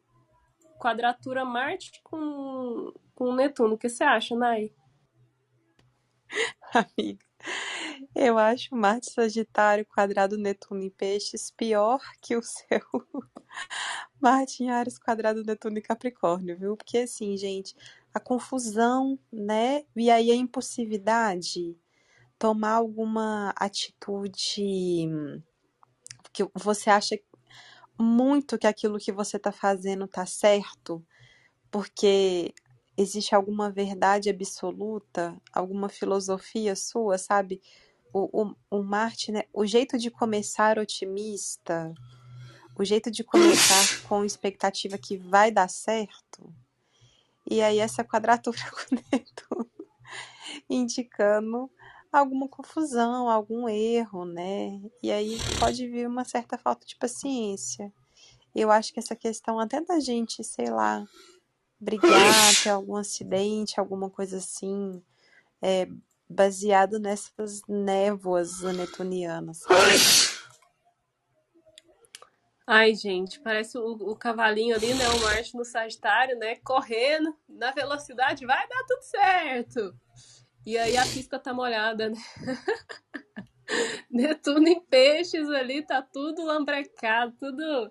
Quadratura 0.81 1.45
Marte 1.45 2.01
com, 2.03 2.95
com 3.15 3.35
Netuno. 3.35 3.75
O 3.75 3.79
que 3.79 3.91
você 3.91 4.03
acha, 4.03 4.35
Nai? 4.35 4.73
Amiga, 6.73 7.25
eu 8.15 8.39
acho 8.39 8.75
Marte 8.75 9.13
Sagitário 9.13 9.85
quadrado 9.85 10.39
Netuno 10.39 10.83
em 10.83 10.89
Peixes 10.89 11.51
pior 11.51 12.01
que 12.23 12.35
o 12.39 12.43
seu 12.43 12.81
Marte 14.19 14.65
em 14.65 14.71
Ares 14.71 14.99
quadrado 14.99 15.45
Netuno 15.45 15.79
em 15.79 15.83
Capricórnio, 15.83 16.59
viu? 16.59 16.75
Porque 16.75 16.99
assim, 16.99 17.37
gente, 17.37 17.77
a 18.15 18.19
confusão, 18.19 19.19
né? 19.31 19.85
E 19.95 20.11
aí 20.11 20.31
a 20.31 20.35
impulsividade, 20.35 21.77
tomar 22.39 22.77
alguma 22.77 23.53
atitude 23.59 25.07
que 26.33 26.49
você 26.55 26.89
acha 26.89 27.19
muito 27.99 28.59
que 28.59 28.67
aquilo 28.67 28.99
que 28.99 29.13
você 29.13 29.37
está 29.37 29.53
fazendo 29.53 30.05
está 30.05 30.27
certo, 30.27 31.05
porque 31.71 32.55
existe 32.97 33.35
alguma 33.35 33.71
verdade 33.71 34.31
absoluta, 34.31 35.37
alguma 35.53 35.89
filosofia 35.89 36.77
sua, 36.77 37.19
sabe? 37.19 37.61
O, 38.13 38.43
o, 38.43 38.55
o 38.71 38.83
Marte, 38.83 39.33
né? 39.33 39.45
O 39.53 39.67
jeito 39.67 39.99
de 39.99 40.11
começar 40.11 40.79
otimista, 40.79 41.93
o 42.77 42.85
jeito 42.85 43.11
de 43.11 43.25
começar 43.25 44.03
com 44.09 44.25
expectativa 44.25 44.99
que 44.99 45.17
vai 45.17 45.51
dar 45.51 45.69
certo. 45.69 46.53
E 47.51 47.61
aí 47.61 47.79
essa 47.79 48.05
quadratura 48.05 48.59
com 48.71 48.95
o 48.95 48.99
Netuno 49.13 49.71
indicando 50.69 51.71
alguma 52.19 52.49
confusão, 52.49 53.29
algum 53.29 53.69
erro, 53.69 54.25
né? 54.25 54.81
E 55.03 55.11
aí 55.11 55.39
pode 55.59 55.87
vir 55.89 56.07
uma 56.07 56.25
certa 56.25 56.57
falta 56.57 56.87
de 56.87 56.97
paciência. 56.97 57.93
Eu 58.55 58.71
acho 58.71 58.93
que 58.93 59.01
essa 59.01 59.17
questão 59.17 59.59
até 59.59 59.81
da 59.81 59.99
gente, 59.99 60.45
sei 60.45 60.71
lá, 60.71 61.05
brigar, 61.81 62.63
ter 62.63 62.71
algum 62.71 62.97
acidente, 62.97 63.81
alguma 63.81 64.09
coisa 64.09 64.39
assim, 64.39 65.03
é 65.61 65.89
baseado 66.29 66.99
nessas 66.99 67.63
névoas 67.69 68.63
netunianas. 68.63 69.63
Ai, 72.67 72.95
gente, 72.95 73.41
parece 73.41 73.77
o, 73.77 73.93
o 73.93 74.17
cavalinho 74.17 74.75
ali, 74.75 74.95
né? 74.95 75.07
O 75.11 75.21
Marte 75.21 75.55
no 75.55 75.65
Sagitário, 75.67 76.39
né? 76.39 76.57
Correndo 76.57 77.37
na 77.47 77.73
velocidade, 77.73 78.47
vai 78.47 78.67
dar 78.67 78.85
tudo 78.87 79.03
certo. 79.03 79.95
E 80.67 80.79
aí 80.79 80.97
a 80.97 81.03
pista 81.03 81.39
tá 81.39 81.53
molhada, 81.53 82.09
né? 82.09 82.17
Netuno 84.11 84.69
em 84.69 84.81
peixes 84.81 85.49
ali, 85.51 85.83
tá 85.83 86.01
tudo 86.01 86.45
lambrecado, 86.45 87.35
tudo 87.39 87.91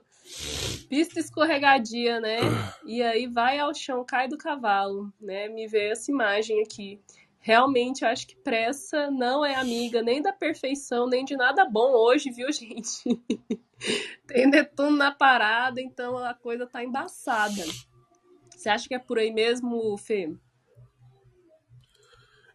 pista 0.90 1.20
escorregadia, 1.20 2.20
né? 2.20 2.38
E 2.86 3.02
aí 3.02 3.28
vai 3.28 3.60
ao 3.60 3.74
chão, 3.74 4.06
cai 4.06 4.28
do 4.28 4.38
cavalo, 4.38 5.12
né? 5.20 5.48
Me 5.48 5.68
veio 5.68 5.92
essa 5.92 6.12
imagem 6.12 6.62
aqui. 6.62 7.00
Realmente, 7.40 8.06
acho 8.06 8.26
que 8.26 8.38
pressa 8.38 9.12
não 9.12 9.46
é 9.46 9.56
amiga 9.56 10.02
nem 10.02 10.22
da 10.22 10.32
perfeição, 10.32 11.08
nem 11.08 11.26
de 11.26 11.36
nada 11.36 11.66
bom 11.66 11.92
hoje, 11.92 12.32
viu, 12.32 12.50
gente? 12.54 13.04
Tem 14.26 14.48
Netuno 14.48 14.96
na 14.96 15.12
parada, 15.12 15.82
então 15.82 16.18
a 16.18 16.34
coisa 16.34 16.66
tá 16.66 16.84
embaçada. 16.84 17.64
Você 18.50 18.70
acha 18.70 18.88
que 18.88 18.96
é 18.96 19.00
por 19.00 19.20
aí 19.20 19.32
mesmo, 19.32 19.98
Fê? 19.98 20.32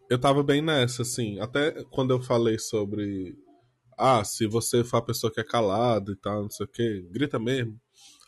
Eu 0.09 0.19
tava 0.19 0.43
bem 0.43 0.61
nessa, 0.61 1.03
assim. 1.03 1.39
Até 1.39 1.83
quando 1.85 2.11
eu 2.11 2.21
falei 2.21 2.57
sobre. 2.59 3.37
Ah, 3.97 4.23
se 4.23 4.47
você 4.47 4.83
for 4.83 4.97
a 4.97 5.01
pessoa 5.01 5.31
que 5.31 5.39
é 5.39 5.43
calada 5.43 6.11
e 6.11 6.15
tal, 6.15 6.43
não 6.43 6.49
sei 6.49 6.65
o 6.65 6.69
quê, 6.69 7.05
grita 7.11 7.37
mesmo. 7.37 7.79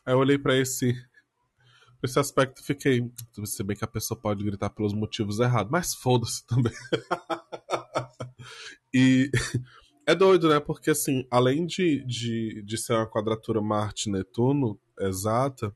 Aí 0.06 0.14
eu 0.14 0.20
olhei 0.20 0.38
para 0.38 0.58
esse 0.58 0.94
Nesse 2.02 2.18
aspecto, 2.18 2.64
fiquei. 2.64 3.12
Se 3.46 3.64
bem 3.64 3.78
que 3.78 3.84
a 3.84 3.88
pessoa 3.88 4.20
pode 4.20 4.44
gritar 4.44 4.72
pelos 4.72 4.94
motivos 4.94 5.40
errados, 5.40 5.72
mas 5.72 5.94
foda-se 5.94 6.46
também. 6.48 6.74
e 8.92 9.30
é 10.08 10.16
doido, 10.16 10.50
né? 10.50 10.60
Porque, 10.60 10.90
assim, 10.90 11.28
além 11.30 11.66
de, 11.68 12.04
de, 12.06 12.64
de 12.64 12.78
ser 12.78 12.94
uma 12.94 13.08
quadratura 13.08 13.62
Marte-Netuno 13.62 14.80
exata, 15.00 15.76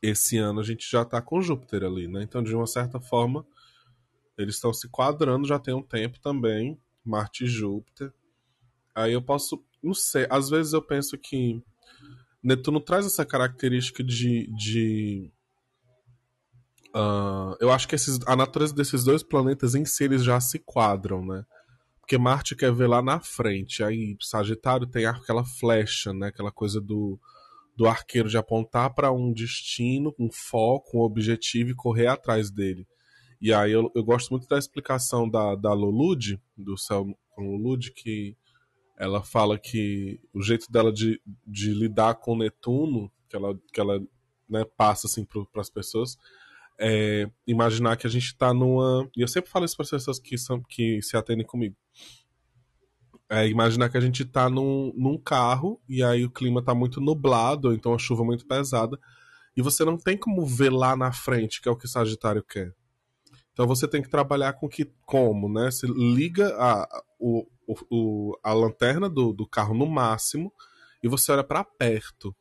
esse 0.00 0.38
ano 0.38 0.60
a 0.60 0.62
gente 0.62 0.88
já 0.88 1.04
tá 1.04 1.20
com 1.20 1.42
Júpiter 1.42 1.82
ali, 1.82 2.06
né? 2.06 2.22
Então, 2.22 2.40
de 2.40 2.54
uma 2.54 2.66
certa 2.66 3.00
forma, 3.00 3.44
eles 4.38 4.54
estão 4.54 4.72
se 4.72 4.88
quadrando 4.88 5.46
já 5.46 5.58
tem 5.58 5.74
um 5.74 5.82
tempo 5.82 6.20
também, 6.20 6.80
Marte 7.04 7.44
e 7.44 7.48
Júpiter. 7.48 8.12
Aí 8.94 9.12
eu 9.12 9.20
posso, 9.20 9.62
não 9.82 9.92
sei, 9.92 10.26
às 10.30 10.48
vezes 10.48 10.72
eu 10.72 10.80
penso 10.80 11.18
que 11.18 11.62
Netuno 12.42 12.80
traz 12.80 13.04
essa 13.04 13.26
característica 13.26 14.02
de. 14.02 14.48
de 14.56 15.30
uh, 16.94 17.56
eu 17.60 17.70
acho 17.70 17.88
que 17.88 17.96
esses, 17.96 18.20
a 18.26 18.36
natureza 18.36 18.74
desses 18.74 19.04
dois 19.04 19.22
planetas 19.22 19.74
em 19.74 19.84
si 19.84 20.04
eles 20.04 20.22
já 20.22 20.40
se 20.40 20.58
quadram, 20.58 21.24
né? 21.24 21.44
Porque 22.00 22.16
Marte 22.16 22.56
quer 22.56 22.72
ver 22.72 22.86
lá 22.86 23.02
na 23.02 23.20
frente, 23.20 23.82
aí 23.82 24.16
Sagitário 24.20 24.86
tem 24.86 25.04
aquela 25.04 25.44
flecha, 25.44 26.12
né? 26.12 26.28
Aquela 26.28 26.50
coisa 26.50 26.80
do, 26.80 27.20
do 27.76 27.86
arqueiro 27.86 28.28
de 28.28 28.38
apontar 28.38 28.94
para 28.94 29.12
um 29.12 29.32
destino, 29.32 30.14
um 30.18 30.30
foco, 30.32 30.98
um 30.98 31.02
objetivo 31.02 31.70
e 31.70 31.74
correr 31.74 32.06
atrás 32.06 32.50
dele. 32.50 32.86
E 33.40 33.52
aí 33.52 33.72
eu, 33.72 33.90
eu 33.94 34.02
gosto 34.02 34.30
muito 34.30 34.48
da 34.48 34.58
explicação 34.58 35.28
da, 35.28 35.54
da 35.54 35.72
Lulude, 35.72 36.40
do 36.56 36.76
céu 36.76 37.06
Lulude, 37.36 37.92
que 37.92 38.36
ela 38.96 39.22
fala 39.22 39.58
que 39.58 40.20
o 40.32 40.42
jeito 40.42 40.70
dela 40.70 40.92
de, 40.92 41.20
de 41.46 41.72
lidar 41.72 42.16
com 42.16 42.36
Netuno, 42.36 43.10
que 43.28 43.36
ela, 43.36 43.56
que 43.72 43.80
ela 43.80 44.00
né, 44.48 44.64
passa 44.76 45.06
assim 45.06 45.24
para 45.24 45.60
as 45.60 45.70
pessoas, 45.70 46.16
é 46.80 47.30
imaginar 47.46 47.96
que 47.96 48.06
a 48.06 48.10
gente 48.10 48.26
está 48.26 48.52
numa. 48.52 49.08
E 49.16 49.20
eu 49.20 49.28
sempre 49.28 49.50
falo 49.50 49.64
isso 49.64 49.76
para 49.76 49.84
as 49.84 49.90
pessoas 49.90 50.18
que, 50.18 50.36
são, 50.36 50.62
que 50.62 51.00
se 51.02 51.16
atendem 51.16 51.46
comigo. 51.46 51.76
É 53.30 53.46
imaginar 53.46 53.88
que 53.88 53.96
a 53.96 54.00
gente 54.00 54.22
está 54.22 54.48
num, 54.48 54.92
num 54.96 55.18
carro 55.18 55.80
e 55.88 56.02
aí 56.02 56.24
o 56.24 56.30
clima 56.30 56.60
está 56.60 56.74
muito 56.74 57.00
nublado, 57.00 57.68
ou 57.68 57.74
então 57.74 57.94
a 57.94 57.98
chuva 57.98 58.24
muito 58.24 58.46
pesada, 58.46 58.98
e 59.56 59.60
você 59.60 59.84
não 59.84 59.98
tem 59.98 60.16
como 60.16 60.46
ver 60.46 60.70
lá 60.70 60.96
na 60.96 61.12
frente, 61.12 61.60
que 61.60 61.68
é 61.68 61.72
o 61.72 61.76
que 61.76 61.84
o 61.84 61.88
Sagitário 61.88 62.42
quer. 62.42 62.74
Então 63.58 63.66
você 63.66 63.88
tem 63.88 64.00
que 64.00 64.08
trabalhar 64.08 64.52
com 64.52 64.68
que 64.68 64.84
como, 65.04 65.52
né? 65.52 65.68
Você 65.68 65.88
liga 65.88 66.54
a, 66.60 67.02
o, 67.18 67.44
o, 67.90 68.38
a 68.40 68.52
lanterna 68.52 69.10
do, 69.10 69.32
do 69.32 69.48
carro 69.48 69.74
no 69.74 69.84
máximo 69.84 70.52
e 71.02 71.08
você 71.08 71.32
olha 71.32 71.42
para 71.42 71.64
perto, 71.64 72.32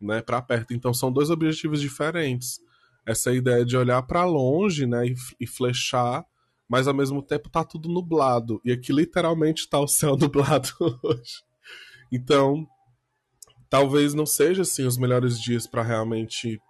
né? 0.00 0.22
Para 0.22 0.40
perto. 0.40 0.72
Então 0.72 0.94
são 0.94 1.10
dois 1.10 1.28
objetivos 1.28 1.80
diferentes. 1.80 2.60
Essa 3.04 3.32
ideia 3.32 3.64
de 3.64 3.76
olhar 3.76 4.00
para 4.02 4.24
longe, 4.24 4.86
né? 4.86 5.08
E, 5.08 5.14
e 5.40 5.44
flechar, 5.44 6.24
mas 6.68 6.86
ao 6.86 6.94
mesmo 6.94 7.20
tempo 7.20 7.50
tá 7.50 7.64
tudo 7.64 7.88
nublado. 7.88 8.60
E 8.64 8.70
aqui 8.70 8.92
literalmente 8.92 9.68
tá 9.68 9.80
o 9.80 9.88
céu 9.88 10.14
nublado 10.16 10.68
hoje. 11.02 11.42
Então, 12.12 12.64
talvez 13.68 14.14
não 14.14 14.24
seja 14.24 14.62
assim 14.62 14.84
os 14.86 14.98
melhores 14.98 15.40
dias 15.40 15.66
para 15.66 15.82
realmente 15.82 16.60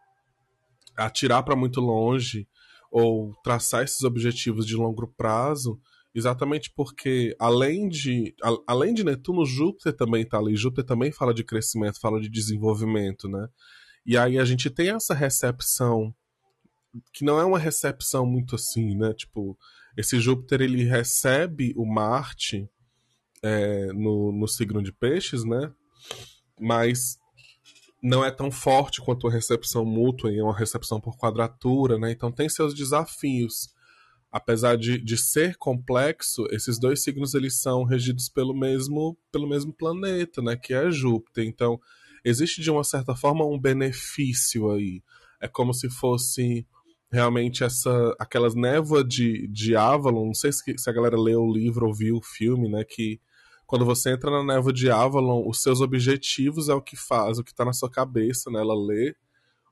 atirar 0.97 1.43
para 1.43 1.55
muito 1.55 1.83
longe 1.83 2.49
ou 2.91 3.35
traçar 3.43 3.85
esses 3.85 4.03
objetivos 4.03 4.67
de 4.67 4.77
longo 4.77 5.07
prazo, 5.17 5.81
Exatamente 6.19 6.73
porque, 6.75 7.37
além 7.39 7.89
de, 7.89 8.35
a, 8.43 8.51
além 8.67 8.93
de 8.93 9.05
Netuno, 9.05 9.45
Júpiter 9.45 9.93
também 9.95 10.23
está 10.23 10.39
ali. 10.39 10.57
Júpiter 10.57 10.85
também 10.85 11.13
fala 11.13 11.33
de 11.33 11.45
crescimento, 11.45 12.01
fala 12.01 12.21
de 12.21 12.29
desenvolvimento, 12.29 13.29
né? 13.29 13.47
E 14.05 14.17
aí 14.17 14.37
a 14.37 14.45
gente 14.45 14.71
tem 14.71 14.91
essa 14.91 15.15
recepção, 15.15 16.15
que 17.13 17.25
não 17.25 17.39
é 17.39 17.45
uma 17.45 17.59
recepção 17.59 18.27
muito 18.27 18.57
assim, 18.57 18.97
né? 18.97 19.13
Tipo, 19.15 19.57
esse 19.97 20.19
Júpiter 20.19 20.63
ele 20.63 20.83
recebe 20.83 21.73
o 21.77 21.87
Marte 21.87 22.69
é, 23.43 23.93
no, 23.93 24.33
no 24.33 24.49
signo 24.49 24.83
de 24.83 24.93
Peixes, 24.93 25.45
né? 25.45 25.73
Mas 26.59 27.19
não 28.03 28.25
é 28.25 28.31
tão 28.31 28.51
forte 28.51 29.01
quanto 29.01 29.27
a 29.27 29.31
recepção 29.31 29.85
mútua, 29.85 30.33
e 30.33 30.39
é 30.39 30.43
uma 30.43 30.57
recepção 30.57 31.01
por 31.01 31.17
quadratura, 31.17 31.99
né? 31.99 32.11
Então 32.13 32.31
tem 32.31 32.49
seus 32.49 32.75
desafios 32.75 33.69
apesar 34.31 34.77
de, 34.77 34.99
de 34.99 35.17
ser 35.17 35.57
complexo, 35.57 36.47
esses 36.51 36.79
dois 36.79 37.03
signos 37.03 37.35
eles 37.35 37.61
são 37.61 37.85
regidos 37.85 38.29
pelo 38.29 38.55
mesmo, 38.55 39.17
pelo 39.33 39.49
mesmo 39.49 39.73
planeta, 39.73 40.43
né, 40.43 40.57
que 40.57 40.75
é 40.75 40.91
Júpiter. 40.91 41.45
Então, 41.45 41.81
existe 42.25 42.61
de 42.61 42.71
uma 42.71 42.85
certa 42.85 43.15
forma 43.17 43.47
um 43.47 43.59
benefício 43.59 44.71
aí. 44.71 45.03
É 45.41 45.49
como 45.49 45.73
se 45.73 45.89
fosse 45.89 46.67
realmente 47.11 47.65
essa 47.65 48.15
aquelas 48.19 48.55
névoas 48.55 49.05
de, 49.09 49.49
de 49.49 49.75
Avalon, 49.75 50.27
não 50.27 50.35
sei 50.35 50.53
se, 50.53 50.77
se 50.77 50.91
a 50.91 50.93
galera 50.93 51.19
leu 51.19 51.41
o 51.41 51.53
livro 51.53 51.87
ou 51.87 51.95
viu 51.95 52.17
o 52.17 52.23
filme, 52.23 52.69
né, 52.69 52.85
que 52.85 53.19
quando 53.69 53.85
você 53.85 54.11
entra 54.11 54.31
na 54.31 54.43
névoa 54.43 54.73
de 54.73 54.91
Avalon, 54.91 55.47
os 55.47 55.61
seus 55.61 55.83
objetivos 55.83 56.71
é 56.71 56.75
o 56.75 56.81
que 56.81 56.97
faz, 56.97 57.39
o 57.39 57.45
que 57.45 57.51
está 57.51 57.67
na 57.67 57.75
sua 57.75 57.91
cabeça, 57.91 58.51
né? 58.51 58.61
Ela 58.61 58.75
lê 58.75 59.15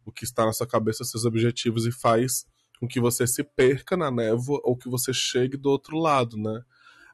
o 0.05 0.13
que 0.13 0.23
está 0.23 0.45
na 0.45 0.53
sua 0.53 0.67
cabeça, 0.67 1.03
os 1.03 1.11
seus 1.11 1.25
objetivos 1.25 1.87
e 1.87 1.91
faz 1.91 2.47
com 2.79 2.87
que 2.87 3.01
você 3.01 3.27
se 3.27 3.43
perca 3.43 3.97
na 3.97 4.11
névoa 4.11 4.61
ou 4.65 4.77
que 4.77 4.87
você 4.87 5.15
chegue 5.15 5.57
do 5.57 5.71
outro 5.71 5.97
lado, 5.97 6.37
né? 6.37 6.63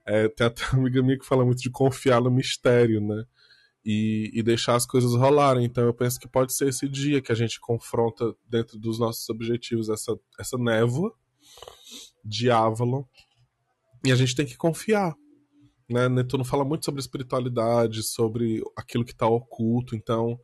É, 0.05 0.29
tem 0.29 0.45
até 0.45 0.65
uma 0.73 0.81
amiga 0.81 1.01
minha 1.05 1.17
que 1.17 1.25
fala 1.25 1.45
muito 1.45 1.63
de 1.63 1.71
confiar 1.71 2.21
no 2.21 2.33
mistério, 2.33 3.01
né? 3.01 3.27
E, 3.85 4.33
e, 4.35 4.43
deixar 4.43 4.75
as 4.75 4.85
coisas 4.85 5.15
rolarem. 5.15 5.65
Então 5.65 5.85
eu 5.85 5.95
penso 5.95 6.19
que 6.19 6.27
pode 6.27 6.53
ser 6.53 6.69
esse 6.69 6.89
dia 6.89 7.23
que 7.23 7.31
a 7.31 7.37
gente 7.37 7.61
confronta 7.61 8.35
dentro 8.49 8.77
dos 8.77 8.99
nossos 8.99 9.29
objetivos 9.29 9.89
essa, 9.89 10.19
essa 10.37 10.59
névoa 10.59 11.15
de 12.25 12.51
Avalon 12.51 13.05
e 14.05 14.11
a 14.11 14.17
gente 14.17 14.35
tem 14.35 14.45
que 14.45 14.57
confiar. 14.57 15.15
Né? 15.89 16.09
Netuno 16.09 16.45
fala 16.45 16.65
muito 16.65 16.85
sobre 16.85 17.01
espiritualidade, 17.01 18.03
sobre 18.03 18.63
aquilo 18.77 19.05
que 19.05 19.13
está 19.13 19.27
oculto. 19.27 19.95
Então 19.97 20.39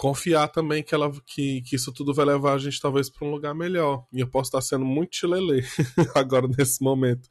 confiar 0.00 0.48
também 0.48 0.82
que, 0.82 0.94
ela, 0.94 1.12
que, 1.26 1.60
que 1.60 1.76
isso 1.76 1.92
tudo 1.92 2.14
vai 2.14 2.24
levar 2.24 2.54
a 2.54 2.58
gente 2.58 2.80
talvez 2.80 3.10
para 3.10 3.28
um 3.28 3.30
lugar 3.30 3.54
melhor. 3.54 4.06
E 4.10 4.20
eu 4.20 4.26
posso 4.26 4.48
estar 4.48 4.62
sendo 4.62 4.82
muito 4.82 5.14
chilelê 5.14 5.62
agora 6.16 6.48
nesse 6.48 6.82
momento. 6.82 7.28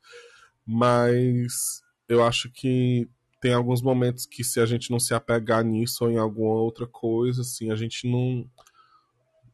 Mas 0.64 1.82
eu 2.08 2.24
acho 2.24 2.48
que 2.52 3.10
tem 3.42 3.54
alguns 3.54 3.82
momentos 3.82 4.28
que 4.28 4.44
se 4.44 4.60
a 4.60 4.68
gente 4.68 4.92
não 4.92 5.00
se 5.00 5.16
apegar 5.16 5.64
nisso 5.64 6.04
ou 6.04 6.12
em 6.12 6.18
alguma 6.18 6.62
outra 6.62 6.86
coisa, 6.86 7.42
assim, 7.42 7.72
a 7.72 7.76
gente 7.76 8.08
não 8.08 8.48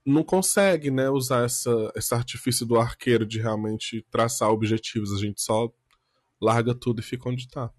não 0.06 0.22
consegue, 0.22 0.92
né, 0.92 1.10
usar 1.10 1.46
essa, 1.46 1.92
esse 1.96 2.14
artifício 2.14 2.66
do 2.66 2.78
arqueiro 2.78 3.26
de 3.26 3.40
realmente 3.40 4.06
traçar 4.12 4.52
objetivos. 4.52 5.14
A 5.14 5.18
gente 5.18 5.42
só 5.42 5.72
larga 6.42 6.76
tudo 6.76 7.00
e 7.00 7.04
fica 7.04 7.30
onde 7.30 7.44
está. 7.44 7.72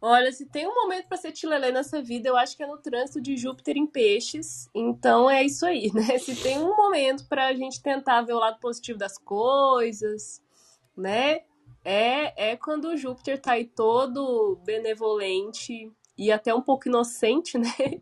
Olha, 0.00 0.30
se 0.32 0.46
tem 0.46 0.66
um 0.66 0.74
momento 0.74 1.08
para 1.08 1.16
ser 1.16 1.32
tilelê 1.32 1.72
nessa 1.72 2.00
vida, 2.00 2.28
eu 2.28 2.36
acho 2.36 2.56
que 2.56 2.62
é 2.62 2.66
no 2.66 2.78
trânsito 2.78 3.20
de 3.20 3.36
Júpiter 3.36 3.76
em 3.76 3.86
peixes. 3.86 4.68
Então 4.72 5.28
é 5.28 5.42
isso 5.42 5.66
aí, 5.66 5.90
né? 5.92 6.18
Se 6.18 6.36
tem 6.36 6.58
um 6.58 6.76
momento 6.76 7.26
para 7.28 7.46
a 7.48 7.54
gente 7.54 7.82
tentar 7.82 8.22
ver 8.22 8.34
o 8.34 8.38
lado 8.38 8.60
positivo 8.60 8.96
das 8.96 9.18
coisas, 9.18 10.40
né? 10.96 11.40
É, 11.84 12.50
é 12.52 12.56
quando 12.56 12.88
o 12.88 12.96
Júpiter 12.96 13.40
tá 13.40 13.52
aí 13.52 13.64
todo 13.64 14.60
benevolente 14.64 15.90
e 16.16 16.30
até 16.30 16.54
um 16.54 16.62
pouco 16.62 16.88
inocente, 16.88 17.58
né? 17.58 18.00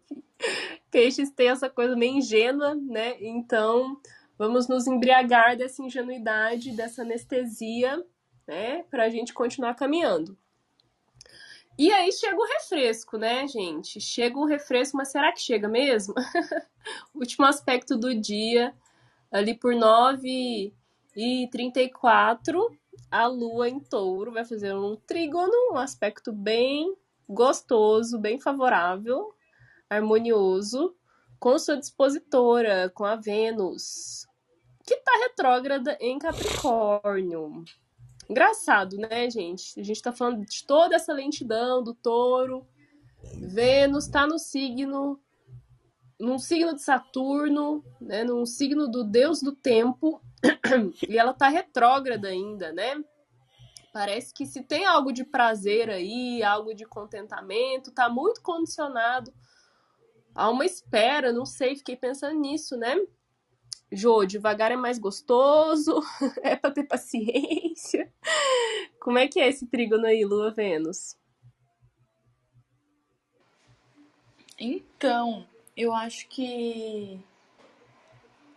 Peixes 0.90 1.31
tem 1.31 1.48
essa 1.48 1.70
coisa 1.70 1.96
meio 1.96 2.18
ingênua, 2.18 2.74
né? 2.74 3.16
Então 3.20 3.98
vamos 4.38 4.68
nos 4.68 4.87
embriagar 4.87 5.57
dessa 5.57 5.83
ingenuidade, 5.83 6.72
dessa 6.72 7.03
anestesia, 7.03 8.05
né? 8.46 8.85
Para 8.85 9.05
a 9.05 9.09
gente 9.09 9.33
continuar 9.33 9.75
caminhando. 9.75 10.37
E 11.79 11.92
aí 11.92 12.11
chega 12.11 12.37
o 12.37 12.46
refresco, 12.46 13.18
né, 13.18 13.46
gente? 13.46 14.01
Chega 14.01 14.38
um 14.38 14.46
refresco, 14.46 14.96
mas 14.96 15.09
será 15.09 15.31
que 15.33 15.40
chega 15.40 15.68
mesmo? 15.68 16.14
Último 17.14 17.44
aspecto 17.44 17.99
do 17.99 18.14
dia, 18.14 18.75
ali 19.31 19.55
por 19.55 19.75
9 19.75 20.72
e 21.14 21.49
34, 21.51 22.79
a 23.11 23.27
lua 23.27 23.68
em 23.68 23.79
touro 23.79 24.33
vai 24.33 24.44
fazer 24.44 24.75
um 24.75 24.96
trígono, 24.96 25.53
um 25.72 25.77
aspecto 25.77 26.33
bem 26.33 26.96
gostoso, 27.29 28.18
bem 28.18 28.40
favorável, 28.40 29.35
harmonioso, 29.90 30.94
com 31.38 31.59
sua 31.59 31.77
dispositora, 31.77 32.90
com 32.90 33.05
a 33.05 33.16
Vênus, 33.16 34.27
que 34.85 34.94
está 34.94 35.12
retrógrada 35.18 35.96
em 36.01 36.18
Capricórnio. 36.18 37.64
Engraçado, 38.29 38.96
né, 38.96 39.31
gente? 39.31 39.79
A 39.79 39.83
gente 39.83 40.03
tá 40.03 40.12
falando 40.12 40.44
de 40.44 40.64
toda 40.64 40.96
essa 40.96 41.12
lentidão 41.12 41.83
do 41.83 41.94
touro. 41.94 42.66
Vênus 43.35 44.09
tá 44.09 44.27
no 44.27 44.38
signo. 44.38 45.20
Num 46.18 46.38
signo 46.38 46.75
de 46.75 46.83
Saturno, 46.83 47.85
né? 48.01 48.25
Num 48.25 48.46
signo 48.46 48.88
do 48.88 49.05
deus 49.05 49.40
do 49.40 49.53
tempo. 49.53 50.20
e 51.09 51.18
ela 51.18 51.35
tá 51.35 51.49
retrógrada 51.49 52.29
ainda, 52.29 52.72
né? 52.72 52.96
Parece 53.92 54.35
que 54.35 54.44
se 54.44 54.62
tem 54.62 54.85
algo 54.85 55.12
de 55.12 55.25
prazer 55.25 55.88
aí, 55.88 56.42
algo 56.42 56.75
de 56.75 56.85
contentamento, 56.85 57.92
tá 57.92 58.09
muito 58.09 58.42
condicionado 58.42 59.33
há 60.37 60.51
uma 60.51 60.64
espera, 60.64 61.33
não 61.33 61.46
sei, 61.46 61.77
fiquei 61.77 61.96
pensando 61.96 62.38
nisso, 62.38 62.77
né? 62.77 62.96
Jô, 63.90 64.25
devagar 64.25 64.70
é 64.70 64.77
mais 64.77 64.99
gostoso, 64.99 66.03
é 66.42 66.57
pra 66.57 66.70
ter 66.70 66.85
paciência. 66.85 68.12
Como 69.01 69.18
é 69.18 69.27
que 69.27 69.40
é 69.40 69.49
esse 69.49 69.66
trígono 69.66 70.07
aí, 70.07 70.25
Lua 70.25 70.51
Vênus? 70.51 71.16
Então, 74.59 75.46
eu 75.77 75.94
acho 75.94 76.27
que 76.29 77.20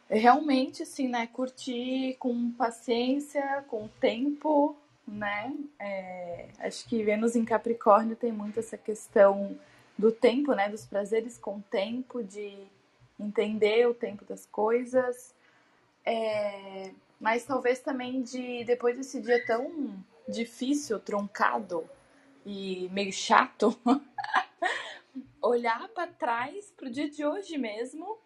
realmente, 0.10 0.84
assim, 0.84 1.08
né, 1.08 1.28
curtir 1.28 2.16
com 2.18 2.52
paciência, 2.52 3.64
com 3.68 3.88
tempo, 4.00 4.76
né? 5.08 5.54
É, 5.78 6.50
acho 6.60 6.88
que 6.88 7.04
Vênus 7.04 7.36
em 7.36 7.46
Capricórnio 7.46 8.16
tem 8.16 8.32
muito 8.32 8.60
essa 8.60 8.78
questão 8.78 9.60
do 10.00 10.14
tempo, 10.14 10.54
né? 10.54 10.70
Dos 10.70 10.86
prazeres 10.86 11.38
com 11.38 11.60
tempo, 11.60 12.24
de 12.24 12.58
entender 13.20 13.86
o 13.86 13.94
tempo 13.94 14.24
das 14.24 14.46
coisas. 14.46 15.36
É, 16.06 16.92
mas 17.20 17.44
talvez 17.44 17.82
também 17.82 18.22
de 18.22 18.64
depois 18.64 18.96
desse 18.96 19.22
dia 19.22 19.46
tão 19.46 19.94
difícil, 20.28 21.00
troncado 21.00 21.88
e 22.46 22.88
meio 22.94 23.12
chato, 23.12 23.78
olhar 25.42 25.90
para 25.90 26.08
trás 26.08 26.72
pro 26.78 26.90
dia 26.90 27.10
de 27.10 27.26
hoje 27.26 27.58
mesmo 27.58 28.18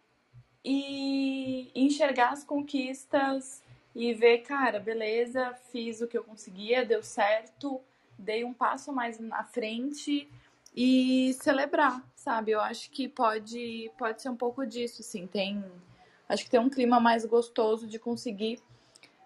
e 0.64 1.72
enxergar 1.74 2.34
as 2.34 2.44
conquistas 2.44 3.64
e 3.96 4.14
ver, 4.14 4.40
cara, 4.40 4.80
beleza, 4.80 5.56
fiz 5.72 6.02
o 6.02 6.08
que 6.08 6.18
eu 6.18 6.24
conseguia, 6.24 6.86
deu 6.86 7.02
certo, 7.02 7.82
dei 8.18 8.44
um 8.44 8.54
passo 8.54 8.94
mais 8.94 9.20
na 9.20 9.44
frente 9.44 10.30
e 10.76 11.34
celebrar, 11.36 12.04
sabe? 12.16 12.52
Eu 12.52 12.62
acho 12.62 12.90
que 12.90 13.08
pode 13.08 13.92
pode 13.98 14.22
ser 14.22 14.30
um 14.30 14.36
pouco 14.36 14.66
disso, 14.66 15.02
assim, 15.02 15.28
tem 15.28 15.64
acho 16.28 16.44
que 16.44 16.50
tem 16.50 16.60
um 16.60 16.70
clima 16.70 17.00
mais 17.00 17.26
gostoso 17.26 17.88
de 17.88 18.00
conseguir 18.00 18.60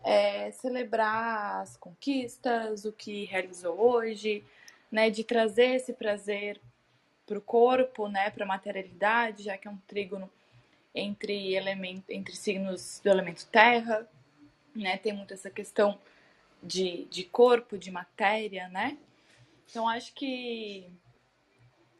é, 0.04 0.52
celebrar 0.52 1.62
as 1.62 1.78
conquistas, 1.78 2.86
o 2.86 2.92
que 2.92 3.26
realizou 3.26 3.80
hoje, 3.80 4.44
né, 4.92 5.10
de 5.10 5.24
trazer 5.24 5.76
esse 5.76 5.94
prazer 5.94 6.60
para 7.26 7.38
o 7.38 7.42
corpo, 7.42 8.08
né, 8.08 8.30
para 8.30 8.46
a 8.46 8.48
materialidade, 8.48 9.44
já 9.44 9.58
que 9.58 9.68
é 9.68 9.72
um 9.72 9.78
trígono 9.88 10.30
entre 10.96 11.54
elemento, 11.54 12.10
entre 12.10 12.36
signos 12.36 13.02
do 13.04 13.10
elemento 13.10 13.46
terra, 13.48 14.08
né, 14.76 14.98
tem 14.98 15.14
muito 15.14 15.34
essa 15.34 15.50
questão 15.50 16.00
de, 16.64 17.06
de 17.06 17.24
corpo, 17.24 17.78
de 17.78 17.92
matéria, 17.92 18.68
né? 18.70 18.98
Então 19.70 19.88
acho 19.88 20.14
que 20.14 20.90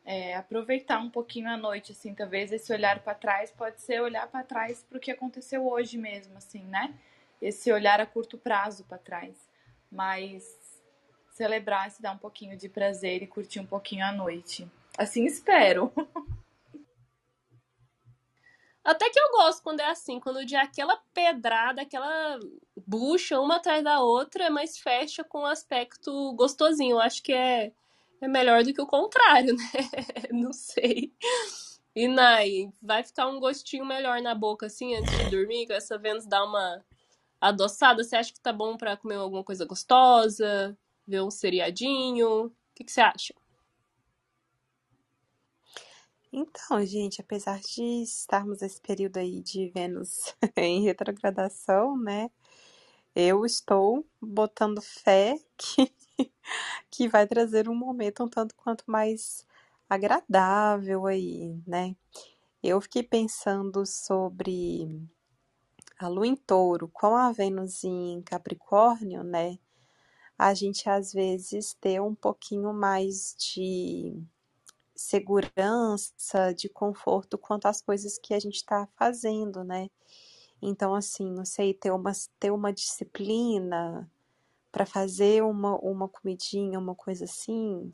é, 0.08 0.36
aproveitar 0.38 1.00
um 1.00 1.10
pouquinho 1.10 1.50
a 1.50 1.58
noite, 1.58 1.92
assim, 1.92 2.16
talvez 2.16 2.54
esse 2.54 2.72
olhar 2.72 3.04
para 3.04 3.14
trás 3.14 3.52
pode 3.52 3.82
ser 3.82 4.02
olhar 4.02 4.26
para 4.28 4.42
trás 4.42 4.82
para 4.82 4.98
o 4.98 5.02
que 5.02 5.12
aconteceu 5.12 5.68
hoje 5.68 5.98
mesmo, 5.98 6.38
assim, 6.38 6.64
né? 6.64 6.98
Esse 7.42 7.74
olhar 7.74 8.00
a 8.00 8.06
curto 8.06 8.38
prazo 8.38 8.86
para 8.86 8.98
trás, 8.98 9.36
mas 9.92 10.58
celebrar, 11.32 11.92
se 11.92 12.02
dar 12.02 12.14
um 12.14 12.18
pouquinho 12.18 12.56
de 12.56 12.70
prazer 12.70 13.22
e 13.22 13.28
curtir 13.28 13.60
um 13.60 13.66
pouquinho 13.66 14.06
a 14.06 14.14
noite. 14.14 14.66
Assim 14.98 15.26
espero. 15.26 15.92
Até 18.82 19.10
que 19.10 19.20
eu 19.20 19.32
gosto 19.32 19.62
quando 19.62 19.82
é 19.82 19.90
assim, 19.90 20.22
quando 20.22 20.38
o 20.38 20.46
dia 20.46 20.60
é 20.60 20.64
aquela 20.64 20.96
pedrada, 21.14 21.82
aquela 21.82 22.40
bucha 22.78 23.42
uma 23.42 23.58
atrás 23.58 23.84
da 23.84 24.00
outra, 24.00 24.50
mas 24.50 24.78
fecha 24.78 25.22
com 25.26 25.42
um 25.42 25.46
aspecto 25.46 26.34
gostosinho. 26.36 26.96
Eu 26.96 27.02
acho 27.02 27.22
que 27.22 27.34
é 27.34 27.74
é 28.22 28.28
melhor 28.28 28.64
do 28.64 28.74
que 28.74 28.82
o 28.82 28.88
contrário, 28.88 29.56
né? 29.58 29.64
Não 30.32 30.54
sei. 30.54 31.14
E 31.96 32.08
Nai, 32.08 32.72
vai 32.82 33.04
ficar 33.04 33.28
um 33.28 33.40
gostinho 33.40 33.86
melhor 33.86 34.22
na 34.22 34.36
boca 34.36 34.68
assim 34.68 34.96
antes 34.96 35.18
de 35.18 35.32
dormir, 35.32 35.68
com 35.68 35.74
essa 35.74 35.98
Vênus 35.98 36.26
dar 36.26 36.44
uma 36.44 36.86
adoçada? 37.42 38.04
Você 38.04 38.16
acha 38.16 38.34
que 38.34 38.40
tá 38.40 38.54
bom 38.54 38.78
para 38.78 38.98
comer 38.98 39.16
alguma 39.16 39.44
coisa 39.44 39.66
gostosa? 39.66 40.78
Ver 41.08 41.22
um 41.22 41.32
seriadinho? 41.32 42.46
O 42.46 42.52
que, 42.76 42.84
que 42.84 42.92
você 42.92 43.02
acha? 43.02 43.34
Então, 46.32 46.86
gente, 46.86 47.22
apesar 47.22 47.60
de 47.60 48.04
estarmos 48.04 48.62
nesse 48.62 48.82
período 48.82 49.18
aí 49.18 49.42
de 49.42 49.70
Vênus 49.70 50.36
em 50.56 50.84
retrogradação, 50.84 51.98
né? 51.98 52.30
Eu 53.16 53.44
estou 53.44 54.06
botando 54.22 54.80
fé 54.82 55.36
que 55.58 55.92
que 56.92 57.08
vai 57.08 57.28
trazer 57.28 57.70
um 57.70 57.76
momento 57.76 58.24
um 58.24 58.30
tanto 58.30 58.56
quanto 58.56 58.84
mais 58.88 59.46
agradável 59.90 61.06
aí, 61.06 61.62
né? 61.66 61.96
Eu 62.64 62.82
fiquei 62.82 63.04
pensando 63.04 63.86
sobre 63.86 64.88
a 66.00 66.08
Lua 66.08 66.28
em 66.28 66.36
Touro 66.36 66.90
com 66.90 67.16
a 67.16 67.32
Vênus 67.32 67.84
em 67.84 68.22
Capricórnio, 68.24 69.24
né? 69.24 69.60
A 70.38 70.54
gente 70.54 70.90
às 70.90 71.14
vezes 71.14 71.74
ter 71.76 72.02
um 72.02 72.16
pouquinho 72.16 72.74
mais 72.74 73.36
de 73.38 74.16
segurança, 74.96 76.54
de 76.56 76.70
conforto 76.70 77.38
quanto 77.38 77.68
às 77.68 77.82
coisas 77.82 78.18
que 78.18 78.34
a 78.34 78.40
gente 78.40 78.56
está 78.58 78.88
fazendo, 78.98 79.64
né? 79.64 79.90
Então, 80.62 80.96
assim, 80.96 81.32
não 81.32 81.46
sei, 81.46 81.74
ter 81.74 81.92
uma, 81.92 82.12
ter 82.40 82.52
uma 82.52 82.74
disciplina, 82.74 84.10
para 84.78 84.86
fazer 84.86 85.44
uma, 85.44 85.76
uma 85.80 86.08
comidinha, 86.08 86.78
uma 86.78 86.94
coisa 86.94 87.26
assim, 87.26 87.92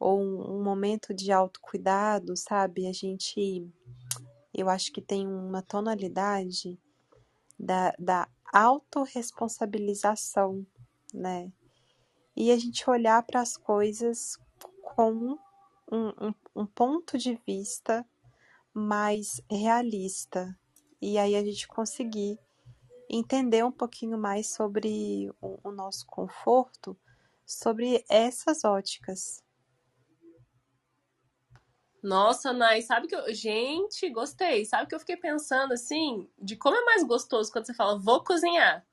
ou 0.00 0.18
um, 0.18 0.56
um 0.56 0.64
momento 0.64 1.12
de 1.12 1.30
autocuidado, 1.30 2.34
sabe? 2.34 2.86
A 2.86 2.92
gente, 2.94 3.70
eu 4.54 4.70
acho 4.70 4.90
que 4.90 5.02
tem 5.02 5.28
uma 5.28 5.60
tonalidade 5.60 6.80
da, 7.60 7.92
da 7.98 8.26
autorresponsabilização, 8.50 10.66
né? 11.12 11.52
E 12.34 12.50
a 12.50 12.56
gente 12.56 12.88
olhar 12.88 13.22
para 13.24 13.42
as 13.42 13.58
coisas 13.58 14.38
com 14.80 15.36
um, 15.92 15.92
um, 15.92 16.32
um 16.56 16.64
ponto 16.64 17.18
de 17.18 17.38
vista 17.46 18.02
mais 18.72 19.42
realista. 19.50 20.58
E 21.02 21.18
aí 21.18 21.36
a 21.36 21.44
gente 21.44 21.68
conseguir 21.68 22.38
entender 23.16 23.64
um 23.64 23.72
pouquinho 23.72 24.18
mais 24.18 24.52
sobre 24.52 25.30
o, 25.40 25.58
o 25.62 25.72
nosso 25.72 26.04
conforto, 26.06 26.96
sobre 27.46 28.04
essas 28.08 28.64
óticas. 28.64 29.42
Nossa, 32.02 32.52
Nai, 32.52 32.82
sabe 32.82 33.06
que 33.08 33.16
eu. 33.16 33.32
Gente, 33.32 34.10
gostei. 34.10 34.64
Sabe 34.66 34.86
que 34.86 34.94
eu 34.94 35.00
fiquei 35.00 35.16
pensando 35.16 35.72
assim, 35.72 36.28
de 36.38 36.54
como 36.54 36.76
é 36.76 36.84
mais 36.84 37.02
gostoso 37.02 37.50
quando 37.50 37.64
você 37.66 37.72
fala, 37.72 37.98
vou 37.98 38.22
cozinhar. 38.22 38.84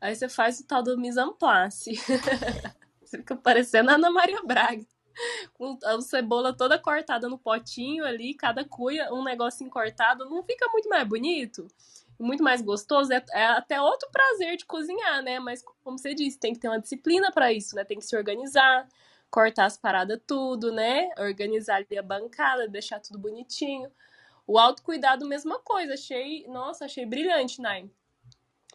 Aí 0.00 0.14
você 0.14 0.28
faz 0.28 0.58
o 0.58 0.66
tal 0.66 0.82
do 0.82 0.98
mise 0.98 1.20
en 1.20 1.32
place. 1.32 1.94
você 3.00 3.18
fica 3.18 3.36
parecendo 3.36 3.90
a 3.90 3.94
Ana 3.94 4.10
Maria 4.10 4.42
Braga. 4.42 4.84
Com 5.54 5.78
a 5.84 6.00
cebola 6.02 6.54
toda 6.54 6.78
cortada 6.78 7.28
no 7.28 7.38
potinho 7.38 8.04
ali, 8.04 8.34
cada 8.34 8.64
cuia, 8.64 9.14
um 9.14 9.22
negocinho 9.22 9.70
cortado. 9.70 10.28
Não 10.28 10.42
fica 10.42 10.68
muito 10.72 10.88
mais 10.88 11.08
bonito? 11.08 11.68
Muito 12.18 12.42
mais 12.42 12.62
gostoso, 12.62 13.12
é, 13.12 13.24
é, 13.32 13.44
até 13.44 13.80
outro 13.80 14.08
prazer 14.10 14.56
de 14.56 14.64
cozinhar, 14.64 15.22
né? 15.22 15.38
Mas, 15.38 15.62
como 15.82 15.98
você 15.98 16.14
disse, 16.14 16.38
tem 16.38 16.52
que 16.52 16.60
ter 16.60 16.68
uma 16.68 16.80
disciplina 16.80 17.30
para 17.30 17.52
isso, 17.52 17.76
né? 17.76 17.84
Tem 17.84 17.98
que 17.98 18.04
se 18.04 18.16
organizar, 18.16 18.88
cortar 19.30 19.66
as 19.66 19.76
paradas 19.76 20.20
tudo, 20.26 20.72
né? 20.72 21.10
Organizar 21.18 21.76
ali 21.76 21.98
a 21.98 22.02
bancada, 22.02 22.68
deixar 22.68 23.00
tudo 23.00 23.18
bonitinho. 23.18 23.90
O 24.46 24.58
autocuidado, 24.58 25.26
mesma 25.26 25.58
coisa. 25.58 25.94
Achei, 25.94 26.46
nossa, 26.48 26.84
achei 26.84 27.04
brilhante, 27.04 27.60
Nai. 27.60 27.90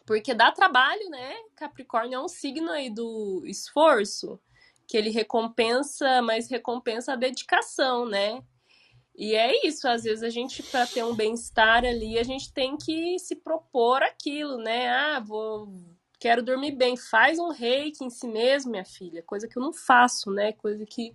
Porque 0.06 0.34
dá 0.34 0.50
trabalho, 0.52 1.08
né? 1.10 1.34
Capricórnio 1.56 2.16
é 2.16 2.20
um 2.20 2.28
signo 2.28 2.70
aí 2.70 2.90
do 2.90 3.42
esforço, 3.46 4.40
que 4.86 4.96
ele 4.96 5.10
recompensa, 5.10 6.20
mas 6.22 6.50
recompensa 6.50 7.12
a 7.12 7.16
dedicação, 7.16 8.04
né? 8.04 8.42
E 9.14 9.34
é 9.34 9.66
isso, 9.66 9.86
às 9.86 10.04
vezes 10.04 10.22
a 10.22 10.30
gente, 10.30 10.62
para 10.62 10.86
ter 10.86 11.04
um 11.04 11.14
bem-estar 11.14 11.84
ali, 11.84 12.18
a 12.18 12.22
gente 12.22 12.52
tem 12.52 12.76
que 12.76 13.18
se 13.18 13.36
propor 13.36 14.02
aquilo, 14.02 14.56
né? 14.56 14.88
Ah, 14.88 15.20
vou. 15.20 15.68
Quero 16.18 16.42
dormir 16.42 16.72
bem. 16.72 16.96
Faz 16.96 17.38
um 17.38 17.50
reiki 17.50 18.04
em 18.04 18.10
si 18.10 18.26
mesmo, 18.26 18.70
minha 18.70 18.84
filha. 18.84 19.22
Coisa 19.22 19.46
que 19.46 19.58
eu 19.58 19.62
não 19.62 19.72
faço, 19.72 20.30
né? 20.30 20.52
Coisa 20.52 20.86
que 20.86 21.14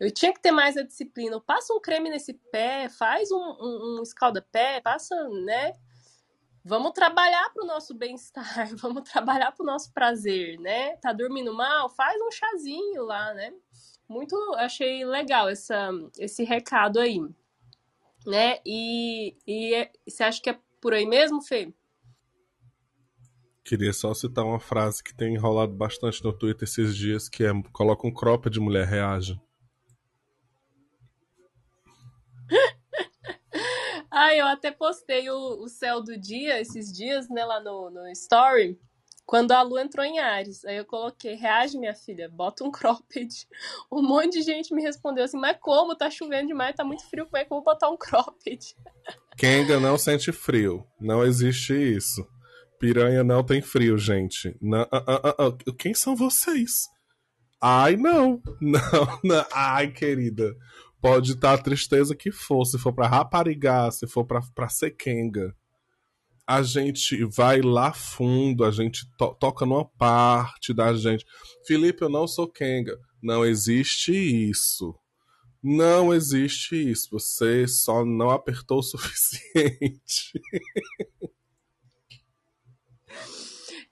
eu 0.00 0.10
tinha 0.10 0.32
que 0.32 0.40
ter 0.40 0.52
mais 0.52 0.76
a 0.76 0.82
disciplina. 0.82 1.40
Passa 1.40 1.74
um 1.74 1.80
creme 1.80 2.10
nesse 2.10 2.34
pé, 2.34 2.88
faz 2.88 3.30
um, 3.30 3.36
um, 3.36 3.98
um 3.98 4.02
escalda-pé, 4.02 4.80
passa, 4.80 5.28
né? 5.28 5.74
Vamos 6.64 6.92
trabalhar 6.92 7.50
para 7.52 7.62
o 7.62 7.66
nosso 7.66 7.94
bem-estar, 7.94 8.74
vamos 8.76 9.02
trabalhar 9.08 9.52
para 9.52 9.62
o 9.62 9.66
nosso 9.66 9.92
prazer, 9.92 10.58
né? 10.58 10.96
Tá 10.96 11.12
dormindo 11.12 11.52
mal? 11.52 11.90
Faz 11.90 12.18
um 12.22 12.30
chazinho 12.30 13.04
lá, 13.04 13.34
né? 13.34 13.52
Muito 14.08 14.36
achei 14.56 15.04
legal 15.04 15.48
essa, 15.48 15.90
esse 16.18 16.44
recado 16.44 17.00
aí, 17.00 17.20
né? 18.26 18.58
E, 18.64 19.36
e 19.46 19.74
é, 19.74 19.92
você 20.06 20.22
acha 20.22 20.40
que 20.40 20.50
é 20.50 20.58
por 20.80 20.92
aí 20.92 21.06
mesmo, 21.06 21.42
Fê? 21.42 21.72
Queria 23.64 23.92
só 23.94 24.12
citar 24.12 24.44
uma 24.44 24.60
frase 24.60 25.02
que 25.02 25.14
tem 25.14 25.34
enrolado 25.34 25.72
bastante 25.72 26.22
no 26.22 26.32
Twitter 26.32 26.68
esses 26.68 26.94
dias, 26.94 27.28
que 27.28 27.44
é 27.44 27.50
coloca 27.72 28.06
um 28.06 28.12
cropa 28.12 28.50
de 28.50 28.60
mulher 28.60 28.86
reage. 28.86 29.40
Ah, 34.16 34.32
eu 34.32 34.46
até 34.46 34.70
postei 34.70 35.28
o, 35.28 35.64
o 35.64 35.68
céu 35.68 36.00
do 36.00 36.16
dia 36.16 36.60
esses 36.60 36.92
dias, 36.92 37.28
né, 37.28 37.44
lá 37.44 37.60
no, 37.60 37.90
no 37.90 38.08
Story, 38.10 38.78
quando 39.26 39.52
a 39.52 39.62
lua 39.62 39.82
entrou 39.82 40.04
em 40.04 40.18
Ares. 40.18 40.64
Aí 40.64 40.76
eu 40.76 40.84
coloquei, 40.84 41.34
reage, 41.34 41.78
minha 41.78 41.94
filha, 41.94 42.28
bota 42.28 42.64
um 42.64 42.70
cropped. 42.72 43.46
Um 43.90 44.02
monte 44.02 44.32
de 44.32 44.42
gente 44.42 44.74
me 44.74 44.82
respondeu 44.82 45.24
assim, 45.24 45.38
mas 45.38 45.56
como? 45.60 45.96
Tá 45.96 46.10
chovendo 46.10 46.48
demais, 46.48 46.74
tá 46.74 46.84
muito 46.84 47.04
frio, 47.08 47.24
como 47.26 47.36
é 47.36 47.44
que 47.44 47.52
eu 47.52 47.56
vou 47.56 47.64
botar 47.64 47.90
um 47.90 47.96
cropped? 47.98 48.74
Kenga 49.36 49.80
não 49.80 49.98
sente 49.98 50.30
frio. 50.32 50.86
Não 51.00 51.24
existe 51.24 51.74
isso. 51.74 52.26
Piranha 52.78 53.24
não 53.24 53.42
tem 53.42 53.62
frio, 53.62 53.96
gente. 53.96 54.56
Não, 54.60 54.82
ah, 54.92 55.04
ah, 55.06 55.34
ah, 55.38 55.72
quem 55.78 55.94
são 55.94 56.14
vocês? 56.14 56.72
Ai, 57.60 57.96
não. 57.96 58.42
Não, 58.60 59.20
não. 59.24 59.46
Ai, 59.50 59.90
querida. 59.90 60.54
Pode 61.00 61.32
estar 61.32 61.54
a 61.54 61.58
tristeza 61.58 62.14
que 62.14 62.30
for. 62.30 62.62
Se 62.66 62.78
for 62.78 62.92
pra 62.92 63.06
raparigar, 63.06 63.90
se 63.90 64.06
for 64.06 64.26
pra, 64.26 64.40
pra 64.54 64.68
ser 64.68 64.90
Kenga. 64.90 65.54
A 66.46 66.62
gente 66.62 67.24
vai 67.24 67.62
lá 67.62 67.92
fundo, 67.92 68.64
a 68.64 68.70
gente 68.70 69.06
to 69.16 69.34
toca 69.40 69.64
numa 69.64 69.84
parte 69.84 70.74
da 70.74 70.92
gente. 70.94 71.24
Felipe, 71.66 72.02
eu 72.02 72.08
não 72.08 72.26
sou 72.26 72.46
Kenga. 72.46 72.98
Não 73.22 73.44
existe 73.44 74.12
isso. 74.12 74.94
Não 75.62 76.12
existe 76.12 76.76
isso. 76.76 77.08
Você 77.12 77.66
só 77.66 78.04
não 78.04 78.30
apertou 78.30 78.80
o 78.80 78.82
suficiente. 78.84 80.32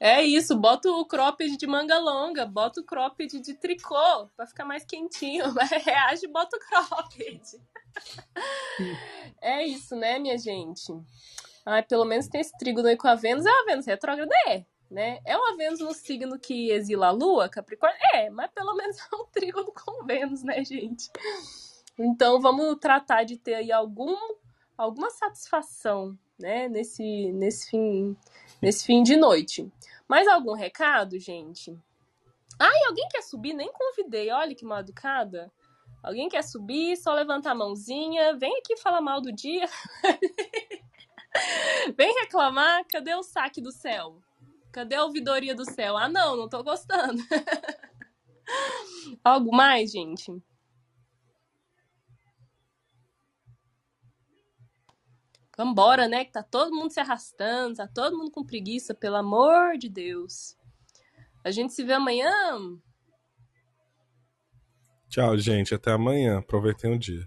É 0.05 0.21
isso, 0.21 0.57
bota 0.57 0.91
o 0.91 1.07
cropped 1.07 1.57
de 1.57 1.65
manga 1.65 1.97
longa, 1.97 2.45
bota 2.45 2.81
o 2.81 2.85
cropped 2.85 3.39
de 3.39 3.55
tricô 3.55 4.29
para 4.37 4.49
ficar 4.49 4.65
mais 4.65 4.85
quentinho, 4.85 5.45
mas 5.55 5.71
reage 5.71 6.27
bota 6.27 6.57
o 6.57 6.59
cropped. 6.59 7.41
é 9.41 9.65
isso, 9.65 9.95
né, 9.95 10.19
minha 10.19 10.37
gente? 10.37 10.93
Ai, 11.65 11.83
pelo 11.83 12.05
menos 12.05 12.29
tem 12.29 12.41
esse 12.41 12.57
trígono 12.59 12.89
aí 12.89 12.97
com 12.97 13.09
a 13.09 13.15
Vênus, 13.15 13.47
é 13.47 13.51
a 13.51 13.65
Vênus 13.65 13.87
retrógrada, 13.87 14.35
é, 14.49 14.65
né? 14.91 15.21
É 15.25 15.37
uma 15.37 15.57
Vênus 15.57 15.81
no 15.81 15.95
signo 15.95 16.39
que 16.39 16.71
exila 16.71 17.09
a 17.09 17.11
Lua, 17.11 17.49
Capricórnio? 17.49 17.99
É, 18.15 18.31
mas 18.31 18.51
pelo 18.53 18.75
menos 18.75 18.97
é 18.99 19.17
um 19.17 19.25
trígono 19.33 19.73
com 19.73 20.05
Vênus, 20.05 20.43
né, 20.43 20.65
gente? 20.65 21.11
Então 21.99 22.41
vamos 22.41 22.77
tratar 22.81 23.25
de 23.25 23.37
ter 23.37 23.55
aí 23.55 23.71
algum, 23.71 24.17
alguma 24.77 25.11
satisfação, 25.11 26.19
né, 26.39 26.69
nesse, 26.69 27.33
nesse 27.33 27.71
fim 27.71 28.17
nesse 28.63 28.87
fim 28.87 29.03
de 29.03 29.17
noite. 29.17 29.71
Mais 30.09 30.29
algum 30.29 30.55
recado, 30.55 31.19
gente? 31.19 31.77
Ai, 32.59 32.85
alguém 32.87 33.09
quer 33.09 33.23
subir? 33.23 33.53
Nem 33.53 33.73
convidei. 33.73 34.31
Olha 34.31 34.55
que 34.55 34.65
mal 34.65 34.79
educada. 34.79 35.51
Alguém 36.01 36.29
quer 36.29 36.43
subir? 36.43 36.97
Só 36.97 37.13
levanta 37.13 37.51
a 37.51 37.55
mãozinha. 37.55 38.37
Vem 38.37 38.57
aqui 38.59 38.77
falar 38.77 39.01
mal 39.01 39.21
do 39.21 39.33
dia. 39.33 39.69
Vem 41.97 42.15
reclamar. 42.21 42.85
Cadê 42.91 43.15
o 43.15 43.23
saque 43.23 43.61
do 43.61 43.73
céu? 43.73 44.23
Cadê 44.71 44.95
a 44.95 45.05
ouvidoria 45.05 45.55
do 45.55 45.71
céu? 45.71 45.97
Ah, 45.97 46.09
não, 46.09 46.37
não 46.37 46.49
tô 46.49 46.63
gostando. 46.63 47.23
Algo 49.23 49.55
mais, 49.55 49.93
gente? 49.93 50.43
Vambora, 55.57 56.09
né? 56.09 56.25
Que 56.25 56.33
tá 56.33 56.43
todo 56.43 56.75
mundo 56.75 56.91
se 56.91 57.01
arrastando, 57.01 57.77
tá 57.77 57.87
todo 57.87 58.17
mundo 58.17 58.31
com 58.31 58.45
preguiça, 58.45 58.95
pelo 58.95 59.17
amor 59.17 59.77
de 59.77 59.89
Deus. 59.89 60.57
A 61.45 61.51
gente 61.51 61.73
se 61.73 61.85
vê 61.85 61.93
amanhã. 61.93 62.31
Tchau, 65.09 65.37
gente. 65.37 65.75
Até 65.75 65.93
amanhã. 65.93 66.39
Aproveitem 66.39 66.95
o 66.95 66.99
dia. 66.99 67.27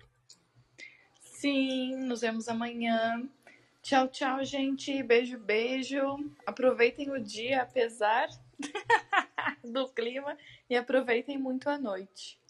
Sim, 1.22 1.96
nos 1.98 2.22
vemos 2.22 2.48
amanhã. 2.48 3.30
Tchau, 3.86 4.08
tchau, 4.08 4.44
gente. 4.44 5.04
Beijo, 5.04 5.38
beijo. 5.38 6.02
Aproveitem 6.44 7.12
o 7.12 7.24
dia, 7.24 7.62
apesar 7.62 8.28
do 9.64 9.88
clima, 9.90 10.36
e 10.68 10.76
aproveitem 10.76 11.38
muito 11.38 11.70
a 11.70 11.78
noite. 11.78 12.42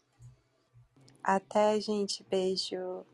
Até, 1.21 1.77
gente. 1.81 2.23
Beijo. 2.23 3.05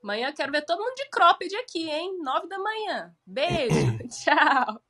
Amanhã 0.00 0.32
quero 0.32 0.52
ver 0.52 0.64
todo 0.64 0.78
mundo 0.78 0.94
de 0.94 1.10
cropped 1.10 1.56
aqui, 1.56 1.90
hein? 1.90 2.18
Nove 2.22 2.46
da 2.46 2.56
manhã. 2.56 3.12
Beijo. 3.26 3.98
Tchau. 4.06 4.80